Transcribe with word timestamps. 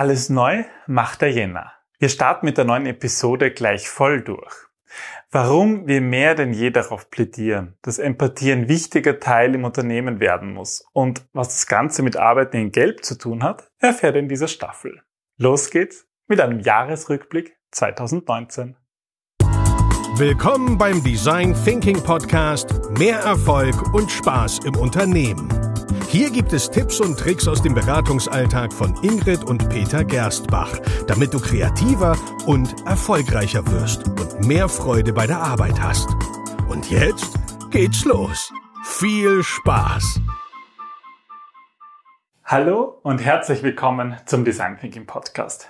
Alles 0.00 0.30
neu 0.30 0.64
macht 0.86 1.20
der 1.20 1.30
Jänner. 1.30 1.74
Wir 1.98 2.08
starten 2.08 2.46
mit 2.46 2.56
der 2.56 2.64
neuen 2.64 2.86
Episode 2.86 3.50
gleich 3.50 3.90
voll 3.90 4.22
durch. 4.22 4.54
Warum 5.30 5.88
wir 5.88 6.00
mehr 6.00 6.34
denn 6.34 6.54
je 6.54 6.70
darauf 6.70 7.10
plädieren, 7.10 7.76
dass 7.82 7.98
Empathie 7.98 8.50
ein 8.52 8.66
wichtiger 8.66 9.20
Teil 9.20 9.54
im 9.54 9.64
Unternehmen 9.64 10.18
werden 10.18 10.54
muss 10.54 10.86
und 10.94 11.26
was 11.34 11.48
das 11.48 11.66
Ganze 11.66 12.02
mit 12.02 12.16
Arbeiten 12.16 12.56
in 12.56 12.72
Gelb 12.72 13.04
zu 13.04 13.18
tun 13.18 13.42
hat, 13.42 13.70
erfährt 13.78 14.14
ihr 14.14 14.20
in 14.20 14.30
dieser 14.30 14.48
Staffel. 14.48 15.02
Los 15.36 15.68
geht's 15.68 16.06
mit 16.28 16.40
einem 16.40 16.60
Jahresrückblick 16.60 17.58
2019. 17.72 18.76
Willkommen 20.14 20.78
beim 20.78 21.04
Design 21.04 21.54
Thinking 21.62 22.02
Podcast 22.02 22.72
Mehr 22.98 23.18
Erfolg 23.18 23.92
und 23.92 24.10
Spaß 24.10 24.60
im 24.64 24.76
Unternehmen. 24.76 25.69
Hier 26.10 26.28
gibt 26.32 26.52
es 26.52 26.68
Tipps 26.68 27.00
und 27.00 27.16
Tricks 27.20 27.46
aus 27.46 27.62
dem 27.62 27.72
Beratungsalltag 27.72 28.72
von 28.72 29.00
Ingrid 29.04 29.44
und 29.44 29.68
Peter 29.68 30.02
Gerstbach, 30.02 30.76
damit 31.06 31.32
du 31.32 31.38
kreativer 31.38 32.18
und 32.46 32.84
erfolgreicher 32.84 33.64
wirst 33.68 34.08
und 34.08 34.44
mehr 34.44 34.68
Freude 34.68 35.12
bei 35.12 35.28
der 35.28 35.38
Arbeit 35.38 35.80
hast. 35.80 36.08
Und 36.68 36.90
jetzt 36.90 37.38
geht's 37.70 38.04
los. 38.04 38.52
Viel 38.82 39.44
Spaß! 39.44 40.20
Hallo 42.44 42.98
und 43.04 43.24
herzlich 43.24 43.62
willkommen 43.62 44.16
zum 44.26 44.44
Design 44.44 44.78
Thinking 44.80 45.06
Podcast. 45.06 45.68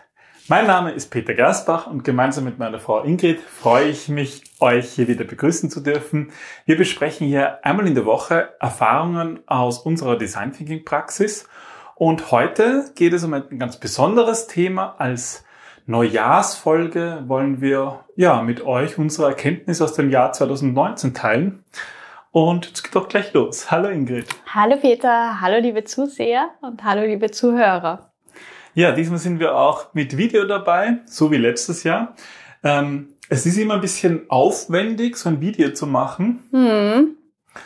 Mein 0.51 0.67
Name 0.67 0.91
ist 0.91 1.13
Peter 1.13 1.33
Gersbach 1.33 1.87
und 1.87 2.03
gemeinsam 2.03 2.43
mit 2.43 2.59
meiner 2.59 2.81
Frau 2.81 3.05
Ingrid 3.05 3.39
freue 3.41 3.87
ich 3.87 4.09
mich, 4.09 4.43
euch 4.59 4.91
hier 4.91 5.07
wieder 5.07 5.23
begrüßen 5.23 5.71
zu 5.71 5.79
dürfen. 5.79 6.33
Wir 6.67 6.77
besprechen 6.77 7.29
hier 7.29 7.65
einmal 7.65 7.87
in 7.87 7.95
der 7.95 8.05
Woche 8.05 8.49
Erfahrungen 8.59 9.39
aus 9.47 9.79
unserer 9.79 10.19
Design 10.19 10.53
Thinking 10.53 10.85
Praxis 10.85 11.49
und 11.95 12.33
heute 12.33 12.91
geht 12.97 13.13
es 13.13 13.23
um 13.23 13.33
ein 13.33 13.61
ganz 13.61 13.77
besonderes 13.77 14.49
Thema. 14.49 14.97
Als 14.99 15.45
Neujahrsfolge 15.87 17.23
wollen 17.29 17.61
wir 17.61 18.01
ja 18.17 18.43
mit 18.43 18.67
euch 18.67 18.99
unsere 18.99 19.29
Erkenntnis 19.29 19.81
aus 19.81 19.93
dem 19.93 20.11
Jahr 20.11 20.33
2019 20.33 21.15
teilen. 21.15 21.65
Und 22.33 22.73
es 22.75 22.83
geht 22.83 22.97
doch 22.97 23.09
gleich 23.09 23.33
los. 23.35 23.71
Hallo 23.71 23.89
Ingrid. 23.89 24.27
Hallo 24.53 24.77
Peter, 24.79 25.41
hallo 25.41 25.61
liebe 25.61 25.85
Zuseher 25.85 26.49
und 26.61 26.83
hallo 26.83 27.03
liebe 27.03 27.31
Zuhörer. 27.31 28.10
Ja, 28.81 28.93
diesmal 28.93 29.19
sind 29.19 29.41
wir 29.41 29.55
auch 29.57 29.93
mit 29.93 30.17
Video 30.17 30.47
dabei, 30.47 31.01
so 31.05 31.31
wie 31.31 31.37
letztes 31.37 31.85
Jahr. 31.85 32.15
Ähm, 32.65 33.09
es 33.29 33.45
ist 33.45 33.59
immer 33.59 33.75
ein 33.75 33.83
bisschen 33.83 34.23
aufwendig, 34.31 35.19
so 35.19 35.29
ein 35.29 35.43
Video 35.43 35.75
zu 35.75 35.87
machen. 35.87 36.39
Hm. 36.51 37.17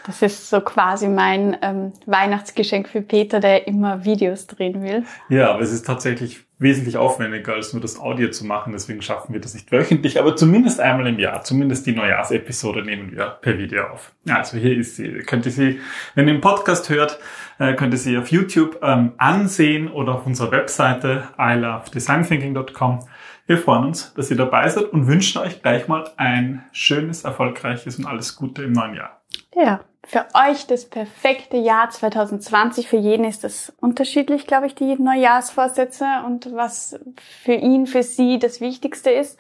Das 0.07 0.23
ist 0.23 0.49
so 0.49 0.61
quasi 0.61 1.09
mein 1.09 1.57
ähm, 1.61 1.93
Weihnachtsgeschenk 2.07 2.89
für 2.89 3.03
Peter, 3.03 3.39
der 3.41 3.67
immer 3.67 4.05
Videos 4.05 4.47
drehen 4.47 4.83
will. 4.83 5.05
Ja, 5.29 5.51
aber 5.51 5.61
es 5.61 5.73
ist 5.73 5.87
tatsächlich 5.87 6.41
wesentlich 6.59 6.97
aufwendiger, 6.97 7.55
als 7.55 7.73
nur 7.73 7.83
das 7.83 7.99
Audio 7.99 8.31
zu 8.31 8.47
machen. 8.47 8.73
Deswegen 8.73 9.03
schaffen 9.03 9.35
wir 9.35 9.41
das 9.41 9.53
nicht 9.53 9.71
wöchentlich, 9.73 10.19
aber 10.19 10.37
zumindest 10.37 10.81
einmal 10.81 11.07
im 11.09 11.19
Jahr. 11.19 11.43
Zumindest 11.43 11.87
die 11.87 11.93
Neujahrsepisode 11.93 12.83
nehmen 12.83 13.13
wir 13.13 13.27
per 13.43 13.59
Video 13.59 13.85
auf. 13.89 14.13
Also 14.29 14.57
hier 14.57 14.77
ist 14.77 14.97
sie. 14.97 15.11
Könnt 15.27 15.45
ihr 15.47 15.53
sie, 15.53 15.81
wenn 16.15 16.29
ihr 16.29 16.35
den 16.35 16.41
Podcast 16.41 16.89
hört, 16.89 17.19
äh, 17.59 17.75
könnt 17.75 17.93
ihr 17.93 17.99
sie 17.99 18.17
auf 18.17 18.29
YouTube 18.29 18.79
ähm, 18.83 19.13
ansehen 19.19 19.91
oder 19.91 20.15
auf 20.15 20.27
unserer 20.27 20.51
Webseite 20.53 21.25
ilovedesignThinking.com. 21.39 23.01
Wir 23.47 23.59
freuen 23.59 23.85
uns, 23.85 24.15
dass 24.15 24.31
ihr 24.31 24.39
dabei 24.39 24.67
seid 24.71 24.85
und 24.85 25.07
wünschen 25.07 25.43
euch 25.43 25.61
gleich 25.61 25.89
mal 25.89 26.11
ein 26.17 26.65
schönes, 26.73 27.25
erfolgreiches 27.25 27.99
und 27.99 28.07
alles 28.07 28.37
Gute 28.37 28.63
im 28.63 28.73
neuen 28.73 28.95
Jahr. 28.95 29.21
Ja, 29.55 29.81
für 30.07 30.27
euch 30.35 30.67
das 30.67 30.85
perfekte 30.85 31.57
Jahr 31.57 31.89
2020. 31.91 32.89
Für 32.89 32.97
jeden 32.97 33.25
ist 33.25 33.45
das 33.45 33.73
unterschiedlich, 33.81 34.47
glaube 34.47 34.67
ich, 34.67 34.75
die 34.75 34.97
Neujahrsvorsätze 34.97 36.07
und 36.27 36.55
was 36.55 36.99
für 37.43 37.55
ihn, 37.55 37.87
für 37.87 38.03
sie 38.03 38.39
das 38.39 38.61
Wichtigste 38.61 39.11
ist. 39.11 39.39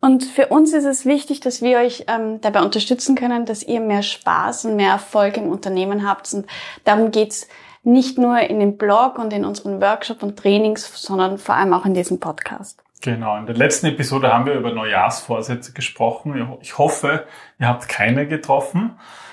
Und 0.00 0.24
für 0.24 0.48
uns 0.48 0.74
ist 0.74 0.84
es 0.84 1.06
wichtig, 1.06 1.40
dass 1.40 1.62
wir 1.62 1.78
euch 1.78 2.04
ähm, 2.08 2.38
dabei 2.42 2.62
unterstützen 2.62 3.14
können, 3.14 3.46
dass 3.46 3.62
ihr 3.62 3.80
mehr 3.80 4.02
Spaß 4.02 4.66
und 4.66 4.76
mehr 4.76 4.90
Erfolg 4.90 5.38
im 5.38 5.48
Unternehmen 5.48 6.06
habt. 6.06 6.34
Und 6.34 6.46
darum 6.84 7.10
geht's 7.10 7.48
nicht 7.84 8.18
nur 8.18 8.38
in 8.38 8.60
dem 8.60 8.76
Blog 8.76 9.18
und 9.18 9.32
in 9.32 9.46
unseren 9.46 9.80
Workshop 9.80 10.22
und 10.22 10.38
Trainings, 10.38 10.90
sondern 11.00 11.38
vor 11.38 11.54
allem 11.54 11.72
auch 11.72 11.86
in 11.86 11.94
diesem 11.94 12.20
Podcast. 12.20 12.83
Genau, 13.04 13.36
in 13.36 13.44
der 13.44 13.54
letzten 13.54 13.88
Episode 13.88 14.32
haben 14.32 14.46
wir 14.46 14.54
über 14.54 14.72
Neujahrsvorsätze 14.72 15.74
gesprochen. 15.74 16.56
Ich 16.62 16.78
hoffe, 16.78 17.26
ihr 17.58 17.68
habt 17.68 17.86
keine 17.86 18.26
getroffen, 18.26 18.92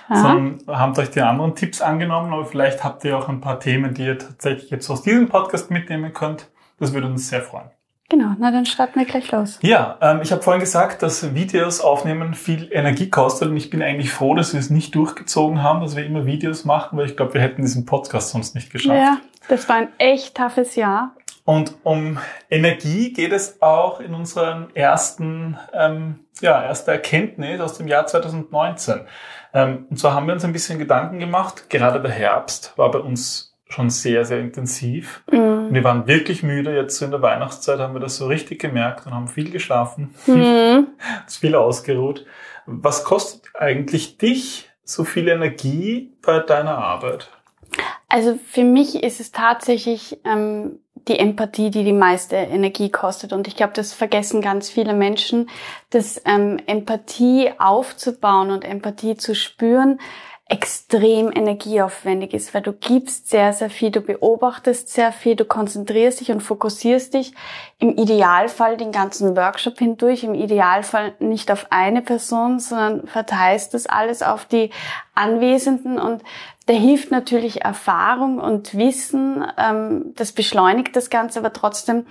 Aha. 0.09 0.21
sondern 0.21 0.59
habt 0.67 0.99
euch 0.99 1.09
die 1.09 1.21
anderen 1.21 1.55
Tipps 1.55 1.79
angenommen, 1.81 2.33
aber 2.33 2.43
vielleicht 2.43 2.83
habt 2.83 3.05
ihr 3.05 3.17
auch 3.17 3.29
ein 3.29 3.39
paar 3.39 3.61
Themen, 3.61 3.93
die 3.93 4.07
ihr 4.07 4.19
tatsächlich 4.19 4.71
jetzt 4.71 4.89
aus 4.89 5.03
diesem 5.03 5.29
Podcast 5.29 5.71
mitnehmen 5.71 6.11
könnt. 6.11 6.49
Das 6.79 6.91
würde 6.93 7.07
uns 7.07 7.29
sehr 7.29 7.41
freuen. 7.41 7.69
Genau, 8.09 8.35
na 8.37 8.51
dann 8.51 8.65
starten 8.65 8.99
wir 8.99 9.05
gleich 9.05 9.31
los. 9.31 9.57
Ja, 9.61 9.97
ähm, 10.01 10.19
ich 10.21 10.33
habe 10.33 10.41
vorhin 10.41 10.59
gesagt, 10.59 11.01
dass 11.01 11.33
Videos 11.33 11.79
aufnehmen 11.79 12.33
viel 12.33 12.67
Energie 12.73 13.09
kostet 13.09 13.51
und 13.51 13.55
ich 13.55 13.69
bin 13.69 13.81
eigentlich 13.81 14.11
froh, 14.11 14.35
dass 14.35 14.51
wir 14.51 14.59
es 14.59 14.69
nicht 14.69 14.93
durchgezogen 14.95 15.63
haben, 15.63 15.79
dass 15.79 15.95
wir 15.95 16.05
immer 16.05 16.25
Videos 16.25 16.65
machen, 16.65 16.97
weil 16.97 17.05
ich 17.05 17.15
glaube, 17.15 17.35
wir 17.35 17.41
hätten 17.41 17.61
diesen 17.61 17.85
Podcast 17.85 18.31
sonst 18.31 18.53
nicht 18.53 18.69
geschafft. 18.69 18.99
Ja, 18.99 19.19
das 19.47 19.69
war 19.69 19.77
ein 19.77 19.87
echt 19.97 20.35
toughes 20.35 20.75
Jahr. 20.75 21.15
Und 21.43 21.75
um 21.83 22.19
Energie 22.49 23.13
geht 23.13 23.31
es 23.31 23.61
auch 23.61 23.99
in 23.99 24.13
unseren 24.13 24.75
ersten, 24.75 25.57
ähm, 25.73 26.19
ja, 26.39 26.63
erste 26.63 26.91
Erkenntnis 26.91 27.59
aus 27.59 27.77
dem 27.77 27.87
Jahr 27.87 28.05
2019. 28.05 29.01
Ähm, 29.53 29.87
und 29.89 29.97
zwar 29.97 30.13
haben 30.13 30.27
wir 30.27 30.33
uns 30.33 30.45
ein 30.45 30.53
bisschen 30.53 30.79
Gedanken 30.79 31.19
gemacht. 31.19 31.69
Gerade 31.69 31.99
der 32.01 32.11
Herbst 32.11 32.73
war 32.77 32.91
bei 32.91 32.99
uns 32.99 33.51
schon 33.69 33.89
sehr, 33.89 34.25
sehr 34.25 34.39
intensiv. 34.39 35.23
Mhm. 35.31 35.73
Wir 35.73 35.83
waren 35.83 36.07
wirklich 36.07 36.43
müde. 36.43 36.75
Jetzt 36.75 37.01
in 37.01 37.11
der 37.11 37.21
Weihnachtszeit 37.21 37.79
haben 37.79 37.93
wir 37.93 38.01
das 38.01 38.17
so 38.17 38.27
richtig 38.27 38.59
gemerkt 38.59 39.05
und 39.05 39.13
haben 39.13 39.27
viel 39.27 39.49
geschlafen, 39.49 40.13
mhm. 40.27 40.87
viel 41.27 41.55
ausgeruht. 41.55 42.25
Was 42.65 43.03
kostet 43.03 43.55
eigentlich 43.55 44.17
dich 44.17 44.69
so 44.83 45.03
viel 45.03 45.27
Energie 45.27 46.13
bei 46.21 46.39
deiner 46.39 46.77
Arbeit? 46.77 47.29
Also 48.09 48.37
für 48.45 48.63
mich 48.63 49.01
ist 49.03 49.21
es 49.21 49.31
tatsächlich 49.31 50.19
ähm, 50.25 50.79
die 51.07 51.19
Empathie, 51.19 51.71
die 51.71 51.83
die 51.83 51.93
meiste 51.93 52.35
Energie 52.35 52.89
kostet. 52.89 53.33
Und 53.33 53.47
ich 53.47 53.55
glaube, 53.55 53.73
das 53.73 53.93
vergessen 53.93 54.41
ganz 54.41 54.69
viele 54.69 54.93
Menschen, 54.93 55.49
dass 55.89 56.21
ähm, 56.25 56.57
Empathie 56.67 57.51
aufzubauen 57.57 58.51
und 58.51 58.63
Empathie 58.63 59.15
zu 59.15 59.35
spüren 59.35 59.99
extrem 60.51 61.31
energieaufwendig 61.31 62.33
ist, 62.33 62.53
weil 62.53 62.61
du 62.61 62.73
gibst 62.73 63.29
sehr, 63.29 63.53
sehr 63.53 63.69
viel, 63.69 63.89
du 63.89 64.01
beobachtest 64.01 64.89
sehr 64.89 65.13
viel, 65.13 65.37
du 65.37 65.45
konzentrierst 65.45 66.19
dich 66.19 66.29
und 66.29 66.41
fokussierst 66.41 67.13
dich 67.13 67.33
im 67.79 67.95
Idealfall 67.95 68.75
den 68.75 68.91
ganzen 68.91 69.37
Workshop 69.37 69.79
hindurch, 69.79 70.25
im 70.25 70.33
Idealfall 70.35 71.13
nicht 71.19 71.51
auf 71.51 71.67
eine 71.69 72.01
Person, 72.01 72.59
sondern 72.59 73.07
verteilst 73.07 73.73
das 73.73 73.87
alles 73.87 74.23
auf 74.23 74.43
die 74.43 74.71
Anwesenden 75.15 75.97
und 75.97 76.21
da 76.71 76.77
hilft 76.77 77.11
natürlich 77.11 77.63
Erfahrung 77.63 78.39
und 78.39 78.77
Wissen, 78.77 79.45
ähm, 79.57 80.13
das 80.15 80.31
beschleunigt 80.31 80.95
das 80.95 81.09
Ganze, 81.09 81.39
aber 81.39 81.51
trotzdem, 81.51 82.05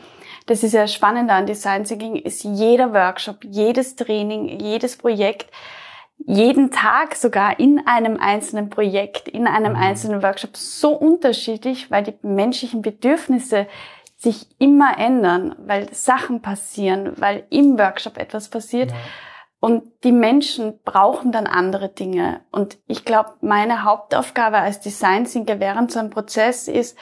das 0.45 0.63
ist 0.63 0.75
ja 0.75 0.87
spannend 0.87 1.31
an 1.31 1.47
Design 1.47 1.85
Thinking, 1.85 2.17
ist 2.17 2.45
jeder 2.45 2.93
Workshop, 2.93 3.39
jedes 3.43 3.97
Training, 3.97 4.61
jedes 4.61 4.99
Projekt 4.99 5.51
jeden 6.27 6.71
Tag 6.71 7.15
sogar 7.15 7.59
in 7.59 7.87
einem 7.87 8.19
einzelnen 8.19 8.69
Projekt, 8.69 9.29
in 9.29 9.47
einem 9.47 9.73
mhm. 9.73 9.79
einzelnen 9.79 10.23
Workshop 10.23 10.55
so 10.55 10.91
unterschiedlich, 10.91 11.91
weil 11.91 12.03
die 12.03 12.13
menschlichen 12.21 12.83
Bedürfnisse 12.83 13.67
sich 14.19 14.47
immer 14.59 14.99
ändern, 14.99 15.55
weil 15.65 15.91
Sachen 15.95 16.43
passieren, 16.43 17.15
weil 17.17 17.45
im 17.49 17.79
Workshop 17.79 18.19
etwas 18.19 18.51
passiert. 18.51 18.91
Ja. 18.91 18.97
Und 19.61 19.85
die 20.05 20.13
Menschen 20.13 20.81
brauchen 20.85 21.33
dann 21.33 21.47
andere 21.47 21.91
Dinge. 21.91 22.41
Und 22.51 22.79
ich 22.87 23.05
glaube, 23.05 23.35
meine 23.43 23.85
Hauptaufgabe 23.85 24.57
als 24.59 24.81
Design 24.81 25.27
Thinker 25.27 25.61
während 25.61 25.93
so 25.93 25.99
einem 25.99 26.11
Prozess 26.11 26.67
ist, 26.67 26.97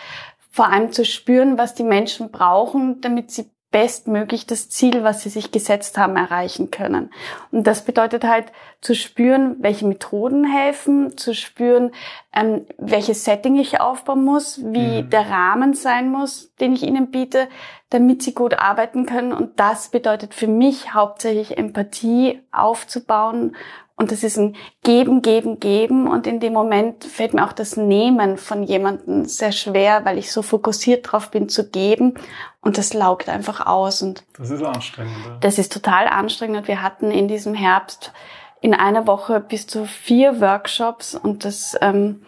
vor 0.50 0.69
allem 0.69 0.91
zu 0.91 1.04
spüren, 1.04 1.56
was 1.56 1.74
die 1.74 1.84
Menschen 1.84 2.32
brauchen, 2.32 3.00
damit 3.00 3.30
sie 3.30 3.48
bestmöglich 3.71 4.47
das 4.47 4.70
Ziel, 4.70 5.05
was 5.05 5.23
sie 5.23 5.29
sich 5.29 5.53
gesetzt 5.53 5.99
haben, 5.99 6.17
erreichen 6.17 6.70
können. 6.70 7.11
Und 7.50 7.67
das 7.67 7.85
bedeutet 7.85 8.25
halt 8.25 8.47
zu 8.81 8.94
spüren, 8.94 9.56
welche 9.61 9.87
Methoden 9.87 10.44
helfen, 10.44 11.19
zu 11.19 11.35
spüren, 11.35 11.93
ähm, 12.35 12.65
welches 12.79 13.25
Setting 13.25 13.56
ich 13.56 13.81
aufbauen 13.81 14.25
muss, 14.25 14.61
wie 14.65 15.03
mhm. 15.03 15.11
der 15.11 15.29
Rahmen 15.29 15.75
sein 15.75 16.11
muss, 16.11 16.55
den 16.61 16.73
ich 16.73 16.82
ihnen 16.82 17.11
biete, 17.11 17.49
damit 17.91 18.23
sie 18.23 18.35
gut 18.35 18.55
arbeiten 18.55 19.05
können. 19.05 19.32
Und 19.32 19.61
das 19.61 19.91
bedeutet 19.91 20.32
für 20.32 20.49
mich 20.49 20.94
hauptsächlich 20.94 21.59
Empathie 21.59 22.41
aufzubauen 22.50 23.55
und 23.99 24.12
das 24.12 24.23
ist 24.23 24.39
ein 24.39 24.55
Geben, 24.85 25.23
Geben, 25.23 25.59
Geben. 25.59 26.06
Und 26.06 26.29
in 26.29 26.39
dem 26.39 26.53
Moment 26.53 27.05
fällt 27.05 27.35
mir 27.35 27.45
auch 27.45 27.53
das 27.53 27.77
Nehmen 27.77 28.39
von 28.39 28.62
jemandem 28.62 29.25
sehr 29.25 29.50
schwer, 29.50 30.05
weil 30.05 30.19
ich 30.19 30.31
so 30.31 30.43
fokussiert 30.43 31.11
drauf 31.11 31.33
bin 31.33 31.49
zu 31.49 31.69
geben. 31.69 32.15
Und 32.61 32.79
das 32.79 32.95
laugt 32.95 33.29
einfach 33.29 33.67
aus. 33.67 34.00
Und 34.00 34.25
das 34.39 34.50
ist 34.50 34.62
anstrengend. 34.62 35.17
Das 35.41 35.59
ist 35.59 35.73
total 35.73 36.06
anstrengend. 36.06 36.59
Und 36.59 36.69
wir 36.69 36.81
hatten 36.81 37.11
in 37.11 37.27
diesem 37.27 37.55
Herbst 37.55 38.12
in 38.61 38.73
einer 38.73 39.09
Woche 39.09 39.41
bis 39.41 39.67
zu 39.67 39.85
vier 39.85 40.41
Workshops. 40.41 41.17
Und 41.17 41.45
das 41.45 41.77
ähm, 41.81 42.23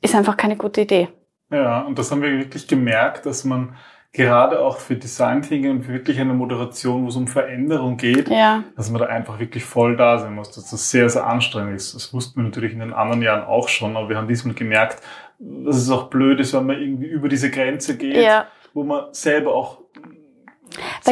ist 0.00 0.14
einfach 0.14 0.38
keine 0.38 0.56
gute 0.56 0.80
Idee. 0.80 1.10
Ja, 1.50 1.82
und 1.82 1.98
das 1.98 2.10
haben 2.10 2.22
wir 2.22 2.30
wirklich 2.30 2.66
gemerkt, 2.66 3.26
dass 3.26 3.44
man 3.44 3.76
gerade 4.12 4.60
auch 4.60 4.78
für 4.78 4.96
Design 4.96 5.42
Thinking 5.42 5.70
und 5.70 5.88
wirklich 5.88 6.18
eine 6.18 6.32
Moderation, 6.34 7.04
wo 7.04 7.08
es 7.08 7.16
um 7.16 7.26
Veränderung 7.28 7.96
geht, 7.96 8.28
Ja. 8.28 8.64
dass 8.76 8.90
man 8.90 9.00
da 9.00 9.06
einfach 9.08 9.38
wirklich 9.38 9.64
voll 9.64 9.96
da 9.96 10.18
sein 10.18 10.34
muss, 10.34 10.50
dass 10.50 10.70
das 10.70 10.90
sehr, 10.90 11.08
sehr 11.10 11.26
anstrengend 11.26 11.76
ist. 11.76 11.94
Das 11.94 12.12
wussten 12.14 12.40
wir 12.40 12.44
natürlich 12.44 12.72
in 12.72 12.80
den 12.80 12.92
anderen 12.92 13.22
Jahren 13.22 13.44
auch 13.46 13.68
schon, 13.68 13.96
aber 13.96 14.08
wir 14.08 14.16
haben 14.16 14.28
diesmal 14.28 14.54
gemerkt, 14.54 15.02
dass 15.38 15.76
es 15.76 15.90
auch 15.90 16.08
blöd 16.10 16.40
ist, 16.40 16.54
wenn 16.54 16.66
man 16.66 16.80
irgendwie 16.80 17.06
über 17.06 17.28
diese 17.28 17.50
Grenze 17.50 17.96
geht, 17.96 18.16
Ja. 18.16 18.46
wo 18.74 18.82
man 18.82 19.12
selber 19.12 19.54
auch 19.54 19.82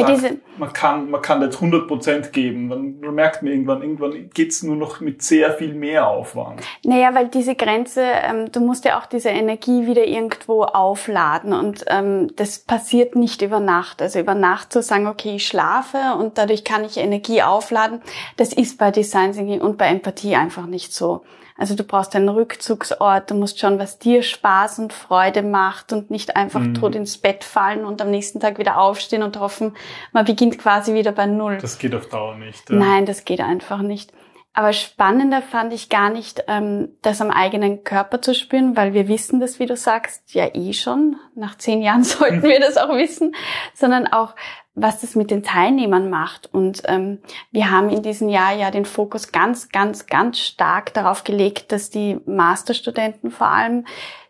sagt, 0.05 0.37
man 0.57 0.73
kann, 0.73 1.09
man 1.09 1.21
kann 1.21 1.41
jetzt 1.41 1.55
100 1.55 1.87
Prozent 1.87 2.33
geben, 2.33 2.69
dann 2.69 3.13
merkt 3.13 3.43
man 3.43 3.51
irgendwann, 3.51 3.81
irgendwann 3.81 4.29
geht's 4.33 4.63
nur 4.63 4.75
noch 4.75 4.99
mit 4.99 5.21
sehr 5.21 5.53
viel 5.53 5.73
mehr 5.73 6.07
Aufwand. 6.07 6.61
Naja, 6.83 7.13
weil 7.13 7.27
diese 7.27 7.55
Grenze, 7.55 8.01
ähm, 8.03 8.51
du 8.51 8.59
musst 8.59 8.85
ja 8.85 8.99
auch 8.99 9.05
diese 9.05 9.29
Energie 9.29 9.87
wieder 9.87 10.05
irgendwo 10.05 10.63
aufladen 10.63 11.53
und 11.53 11.85
ähm, 11.87 12.31
das 12.35 12.59
passiert 12.59 13.15
nicht 13.15 13.41
über 13.41 13.59
Nacht. 13.59 14.01
Also 14.01 14.19
über 14.19 14.35
Nacht 14.35 14.73
zu 14.73 14.81
sagen, 14.81 15.07
okay, 15.07 15.35
ich 15.35 15.47
schlafe 15.47 15.97
und 16.19 16.37
dadurch 16.37 16.63
kann 16.63 16.83
ich 16.83 16.97
Energie 16.97 17.41
aufladen, 17.41 18.01
das 18.37 18.53
ist 18.53 18.77
bei 18.77 18.91
Design 18.91 19.33
Thinking 19.33 19.61
und 19.61 19.77
bei 19.77 19.87
Empathie 19.87 20.35
einfach 20.35 20.65
nicht 20.65 20.93
so. 20.93 21.23
Also 21.57 21.75
du 21.75 21.83
brauchst 21.83 22.15
einen 22.15 22.29
Rückzugsort, 22.29 23.31
du 23.31 23.35
musst 23.35 23.59
schauen, 23.59 23.79
was 23.79 23.97
dir 23.97 24.21
Spaß 24.21 24.79
und 24.79 24.93
Freude 24.93 25.41
macht 25.41 25.91
und 25.91 26.11
nicht 26.11 26.35
einfach 26.35 26.59
Mhm. 26.59 26.73
tot 26.75 26.95
ins 26.95 27.17
Bett 27.17 27.43
fallen 27.43 27.83
und 27.85 28.01
am 28.01 28.11
nächsten 28.11 28.39
Tag 28.39 28.59
wieder 28.59 28.77
aufstehen 28.77 29.23
und 29.23 29.39
hoffen, 29.39 29.75
man 30.13 30.25
beginnt 30.25 30.59
quasi 30.59 30.93
wieder 30.93 31.11
bei 31.11 31.25
Null. 31.25 31.57
Das 31.59 31.79
geht 31.79 31.95
auf 31.95 32.07
Dauer 32.09 32.35
nicht. 32.35 32.69
ja. 32.69 32.75
Nein, 32.75 33.05
das 33.05 33.25
geht 33.25 33.41
einfach 33.41 33.81
nicht. 33.81 34.11
Aber 34.57 34.73
spannender 34.73 35.43
fand 35.43 35.71
ich 35.71 35.87
gar 35.87 36.09
nicht, 36.09 36.45
ähm, 36.47 36.89
das 37.03 37.21
am 37.21 37.29
eigenen 37.29 37.83
Körper 37.83 38.23
zu 38.23 38.33
spüren, 38.33 38.75
weil 38.75 38.91
wir 38.91 39.07
wissen 39.07 39.39
das, 39.39 39.59
wie 39.59 39.67
du 39.67 39.77
sagst, 39.77 40.33
ja 40.33 40.49
eh 40.51 40.73
schon. 40.73 41.17
Nach 41.35 41.59
zehn 41.59 41.83
Jahren 41.83 42.03
sollten 42.03 42.41
wir 42.41 42.59
das 42.59 42.75
auch 42.75 42.89
wissen, 42.89 43.35
sondern 43.75 44.07
auch, 44.07 44.33
was 44.73 44.99
das 45.01 45.15
mit 45.15 45.29
den 45.29 45.43
Teilnehmern 45.43 46.09
macht. 46.09 46.51
Und 46.51 46.81
ähm, 46.85 47.19
wir 47.51 47.69
haben 47.69 47.91
in 47.91 48.01
diesem 48.01 48.29
Jahr 48.29 48.51
ja 48.55 48.71
den 48.71 48.85
Fokus 48.85 49.31
ganz, 49.31 49.69
ganz, 49.69 50.07
ganz 50.07 50.39
stark 50.39 50.91
darauf 50.91 51.23
gelegt, 51.23 51.71
dass 51.71 51.91
die 51.91 52.19
Masterstudenten 52.25 53.29
vor 53.29 53.49
allem 53.49 53.85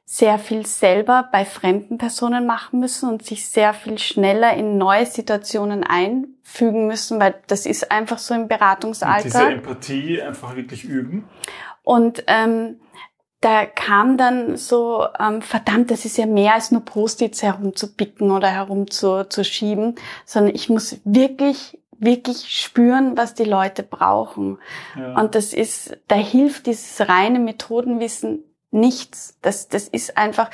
sehr 0.09 0.39
viel 0.39 0.65
selber 0.65 1.27
bei 1.33 1.43
fremden 1.43 1.97
Personen 1.97 2.45
machen 2.45 2.79
müssen 2.79 3.09
und 3.09 3.25
sich 3.25 3.45
sehr 3.45 3.73
viel 3.73 3.99
schneller 3.99 4.53
in 4.53 4.77
neue 4.77 5.05
Situationen 5.05 5.83
einfügen 5.83 6.87
müssen, 6.87 7.19
weil 7.19 7.35
das 7.47 7.65
ist 7.65 7.91
einfach 7.91 8.17
so 8.17 8.33
im 8.33 8.47
Und 8.47 9.25
diese. 9.25 9.51
Empathie 9.51 10.21
einfach 10.21 10.55
wirklich 10.55 10.85
üben. 10.85 11.27
Und 11.83 12.23
ähm, 12.27 12.79
da 13.41 13.65
kam 13.65 14.17
dann 14.17 14.55
so, 14.55 15.05
ähm, 15.19 15.41
verdammt, 15.41 15.91
das 15.91 16.05
ist 16.05 16.17
ja 16.17 16.25
mehr 16.25 16.53
als 16.53 16.71
nur 16.71 16.85
Post-its 16.85 17.43
herumzupicken 17.43 18.31
oder 18.31 18.47
herumzuschieben, 18.47 19.95
sondern 20.23 20.55
ich 20.55 20.69
muss 20.69 21.01
wirklich, 21.03 21.79
wirklich 21.91 22.47
spüren, 22.47 23.17
was 23.17 23.33
die 23.33 23.43
Leute 23.43 23.83
brauchen. 23.83 24.57
Ja. 24.97 25.19
Und 25.19 25.35
das 25.35 25.51
ist, 25.51 25.97
da 26.07 26.15
hilft 26.15 26.65
dieses 26.65 27.09
reine 27.09 27.39
Methodenwissen 27.39 28.45
nichts. 28.71 29.37
Das, 29.41 29.67
das 29.67 29.87
ist 29.87 30.17
einfach, 30.17 30.49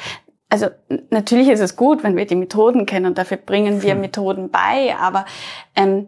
also 0.49 0.67
natürlich 1.09 1.49
ist 1.49 1.59
es 1.61 1.75
gut, 1.75 2.03
wenn 2.03 2.15
wir 2.15 2.25
die 2.25 2.35
Methoden 2.35 2.85
kennen 2.85 3.07
und 3.07 3.17
dafür 3.17 3.37
bringen 3.37 3.81
wir 3.81 3.93
Hm. 3.93 4.01
Methoden 4.01 4.49
bei, 4.51 4.95
aber 4.99 5.25
ähm, 5.75 6.07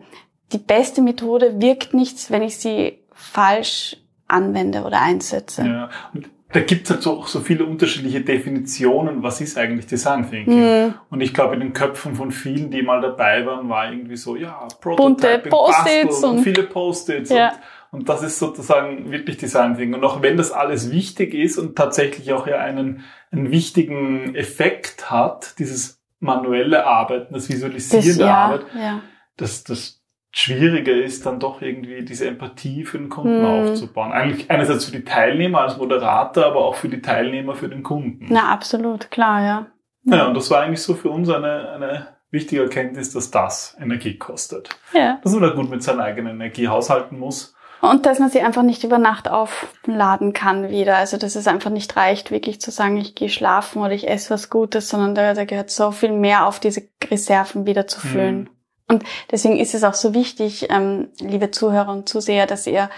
die 0.52 0.60
beste 0.60 1.02
Methode 1.02 1.60
wirkt 1.62 1.94
nichts, 1.94 2.30
wenn 2.32 2.44
ich 2.44 2.58
sie 2.58 3.00
falsch 3.12 3.98
anwende 4.28 4.84
oder 4.84 5.02
einsetze. 5.02 5.66
Ja. 5.66 5.90
Und 6.14 6.30
da 6.54 6.62
gibt's 6.62 6.90
halt 6.90 7.02
so, 7.02 7.14
auch 7.20 7.28
so 7.28 7.42
viele 7.42 7.66
unterschiedliche 7.66 8.22
Definitionen, 8.22 9.24
was 9.24 9.42
ist 9.42 9.58
eigentlich 9.58 9.88
Design 9.88 10.30
Thinking. 10.30 10.54
Hm. 10.54 10.94
Und 11.10 11.22
ich 11.22 11.34
glaube, 11.34 11.56
in 11.56 11.60
den 11.60 11.74
Köpfen 11.74 12.16
von 12.16 12.32
vielen, 12.32 12.72
die 12.72 12.82
mal 12.82 13.02
dabei 13.02 13.46
waren, 13.46 13.68
war 13.68 13.92
irgendwie 13.92 14.16
so, 14.16 14.36
ja, 14.36 14.68
Bunte 14.82 15.40
Prototyping, 15.42 15.50
Post-its 15.50 15.86
basteln 16.22 16.32
und 16.32 16.38
und- 16.38 16.44
viele 16.44 16.64
Post-its. 16.64 17.30
Ja. 17.30 17.50
Und, 17.50 17.56
und 17.96 18.10
das 18.10 18.24
ist 18.24 18.40
sozusagen 18.40 19.10
wirklich 19.12 19.38
Design 19.38 19.78
Thinking. 19.78 19.96
Und 19.96 20.04
auch 20.04 20.22
wenn 20.22 20.36
das 20.36 20.52
alles 20.52 20.92
wichtig 20.92 21.34
ist 21.34 21.58
und 21.58 21.78
tatsächlich 21.78 22.34
auch 22.34 22.46
ja 22.46 22.58
einen, 22.58 23.04
einen 23.32 23.52
wichtigen 23.52 24.36
Effekt 24.36 25.10
hat, 25.10 25.58
dieses 25.60 26.04
manuelle 26.20 26.86
Arbeiten, 26.86 27.34
das 27.34 27.50
Visualisieren 27.50 28.06
Das, 28.06 28.18
der 28.18 28.28
ja, 28.28 28.36
Arbeit, 28.36 28.66
ja. 28.78 29.02
das, 29.38 29.64
das 29.64 30.02
Schwierige 30.32 30.92
ist 30.92 31.26
dann 31.26 31.40
doch 31.40 31.62
irgendwie 31.62 32.04
diese 32.04 32.28
Empathie 32.28 32.84
für 32.84 32.98
den 32.98 33.08
Kunden 33.08 33.42
Hm. 33.42 33.70
aufzubauen. 33.70 34.12
Eigentlich 34.12 34.52
einerseits 34.52 34.84
für 34.84 34.92
die 34.92 35.06
Teilnehmer 35.06 35.62
als 35.62 35.78
Moderator, 35.78 36.46
aber 36.46 36.66
auch 36.66 36.76
für 36.76 36.90
die 36.90 37.02
Teilnehmer 37.02 37.56
für 37.56 37.70
den 37.70 37.84
Kunden. 37.84 38.26
Na, 38.28 38.52
absolut, 38.52 39.10
klar, 39.10 39.42
ja. 39.42 39.68
Ja, 40.04 40.28
und 40.28 40.34
das 40.36 40.52
war 40.52 40.62
eigentlich 40.62 40.82
so 40.82 40.94
für 40.96 41.10
uns 41.10 41.30
eine, 41.30 41.70
eine 41.72 42.08
wichtige 42.30 42.64
Erkenntnis, 42.64 43.14
dass 43.14 43.32
das 43.32 43.78
Energie 43.80 44.18
kostet. 44.18 44.70
Ja. 44.94 45.20
Dass 45.24 45.32
man 45.32 45.42
da 45.42 45.50
gut 45.50 45.70
mit 45.70 45.82
seiner 45.82 46.04
eigenen 46.04 46.34
Energie 46.36 46.68
haushalten 46.68 47.18
muss. 47.18 47.56
Und 47.82 48.06
dass 48.06 48.20
man 48.20 48.30
sie 48.30 48.42
einfach 48.42 48.64
nicht 48.64 48.84
über 48.84 48.98
Nacht 48.98 49.28
aufladen 49.28 50.34
kann 50.34 50.70
wieder. 50.70 50.98
Also 50.98 51.18
dass 51.18 51.36
es 51.36 51.48
einfach 51.48 51.70
nicht 51.70 51.96
reicht, 51.96 52.32
wirklich 52.32 52.60
zu 52.62 52.72
sagen, 52.72 52.98
ich 52.98 53.16
gehe 53.16 53.30
schlafen 53.30 53.82
oder 53.82 53.92
ich 53.92 54.08
esse 54.08 54.32
was 54.32 54.50
Gutes, 54.50 54.90
sondern 54.90 55.16
da, 55.16 55.34
da 55.34 55.46
gehört 55.46 55.70
so 55.70 55.92
viel 55.92 56.12
mehr 56.12 56.48
auf 56.48 56.60
diese 56.60 56.84
Reserven 57.10 57.66
wieder 57.66 57.88
zu 57.88 58.00
füllen. 58.00 58.40
Mhm. 58.40 58.50
Und 58.88 59.04
deswegen 59.32 59.58
ist 59.58 59.74
es 59.74 59.84
auch 59.84 59.94
so 59.94 60.14
wichtig, 60.14 60.68
ähm, 60.70 61.10
liebe 61.20 61.52
Zuhörer 61.52 61.92
und 61.92 62.08
Zuseher, 62.08 62.46
dass 62.46 62.68
ihr 62.68 62.90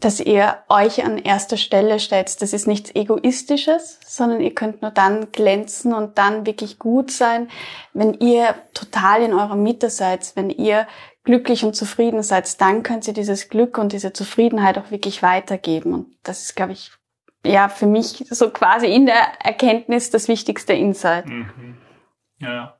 dass 0.00 0.18
ihr 0.18 0.56
euch 0.68 1.04
an 1.04 1.18
erster 1.18 1.58
Stelle 1.58 2.00
stellt. 2.00 2.40
Das 2.40 2.52
ist 2.52 2.66
nichts 2.66 2.94
Egoistisches, 2.94 4.00
sondern 4.06 4.40
ihr 4.40 4.54
könnt 4.54 4.80
nur 4.82 4.90
dann 4.90 5.30
glänzen 5.30 5.92
und 5.92 6.16
dann 6.16 6.46
wirklich 6.46 6.78
gut 6.78 7.10
sein, 7.10 7.48
wenn 7.92 8.14
ihr 8.14 8.54
total 8.72 9.22
in 9.22 9.34
eurer 9.34 9.56
Mitte 9.56 9.90
seid, 9.90 10.32
wenn 10.36 10.48
ihr 10.48 10.86
glücklich 11.24 11.64
und 11.64 11.76
zufrieden 11.76 12.22
seid, 12.22 12.60
dann 12.60 12.82
könnt 12.82 13.06
ihr 13.06 13.14
dieses 13.14 13.48
Glück 13.48 13.78
und 13.78 13.92
diese 13.92 14.12
Zufriedenheit 14.12 14.78
auch 14.78 14.90
wirklich 14.90 15.22
weitergeben. 15.22 15.94
Und 15.94 16.06
das 16.22 16.42
ist, 16.42 16.56
glaube 16.56 16.72
ich, 16.72 16.92
ja, 17.44 17.68
für 17.68 17.86
mich 17.86 18.24
so 18.30 18.50
quasi 18.50 18.86
in 18.86 19.06
der 19.06 19.40
Erkenntnis 19.42 20.10
das 20.10 20.28
wichtigste 20.28 20.72
Insight. 20.72 21.26
Mhm. 21.26 21.76
Ja. 22.38 22.76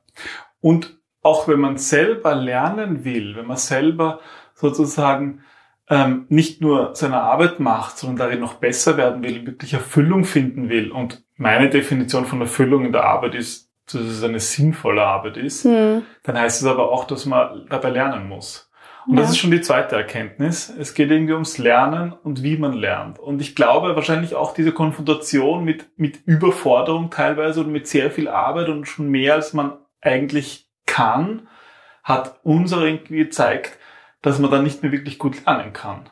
Und 0.59 0.99
auch 1.21 1.47
wenn 1.47 1.59
man 1.59 1.77
selber 1.77 2.35
lernen 2.35 3.03
will, 3.03 3.35
wenn 3.35 3.45
man 3.45 3.57
selber 3.57 4.19
sozusagen 4.53 5.43
ähm, 5.89 6.25
nicht 6.29 6.61
nur 6.61 6.95
seine 6.95 7.21
Arbeit 7.21 7.59
macht, 7.59 7.97
sondern 7.97 8.17
darin 8.27 8.39
noch 8.39 8.55
besser 8.55 8.97
werden 8.97 9.23
will, 9.23 9.45
wirklich 9.45 9.73
Erfüllung 9.73 10.23
finden 10.23 10.69
will. 10.69 10.91
Und 10.91 11.23
meine 11.35 11.69
Definition 11.69 12.25
von 12.25 12.41
Erfüllung 12.41 12.85
in 12.85 12.91
der 12.91 13.03
Arbeit 13.03 13.35
ist, 13.35 13.70
dass 13.85 14.01
es 14.01 14.23
eine 14.23 14.39
sinnvolle 14.39 15.03
Arbeit 15.03 15.37
ist. 15.37 15.63
Hm. 15.65 16.03
Dann 16.23 16.39
heißt 16.39 16.61
es 16.61 16.67
aber 16.67 16.91
auch, 16.91 17.05
dass 17.05 17.25
man 17.25 17.65
dabei 17.69 17.89
lernen 17.89 18.27
muss. 18.27 18.71
Und 19.07 19.15
Ja. 19.15 19.21
das 19.21 19.31
ist 19.31 19.39
schon 19.39 19.51
die 19.51 19.61
zweite 19.61 19.95
Erkenntnis. 19.95 20.69
Es 20.69 20.93
geht 20.93 21.09
irgendwie 21.09 21.33
ums 21.33 21.57
Lernen 21.57 22.13
und 22.13 22.43
wie 22.43 22.57
man 22.57 22.73
lernt. 22.73 23.17
Und 23.19 23.41
ich 23.41 23.55
glaube 23.55 23.95
wahrscheinlich 23.95 24.35
auch 24.35 24.53
diese 24.53 24.71
Konfrontation 24.71 25.63
mit, 25.63 25.89
mit 25.97 26.21
Überforderung 26.25 27.09
teilweise 27.09 27.61
und 27.61 27.71
mit 27.71 27.87
sehr 27.87 28.11
viel 28.11 28.27
Arbeit 28.27 28.69
und 28.69 28.85
schon 28.85 29.09
mehr 29.09 29.33
als 29.33 29.53
man 29.53 29.73
eigentlich 30.01 30.67
kann, 30.85 31.47
hat 32.03 32.39
uns 32.43 32.71
irgendwie 32.71 33.17
gezeigt, 33.17 33.77
dass 34.21 34.39
man 34.39 34.51
dann 34.51 34.63
nicht 34.63 34.83
mehr 34.83 34.91
wirklich 34.91 35.17
gut 35.17 35.45
lernen 35.45 35.73
kann. 35.73 36.09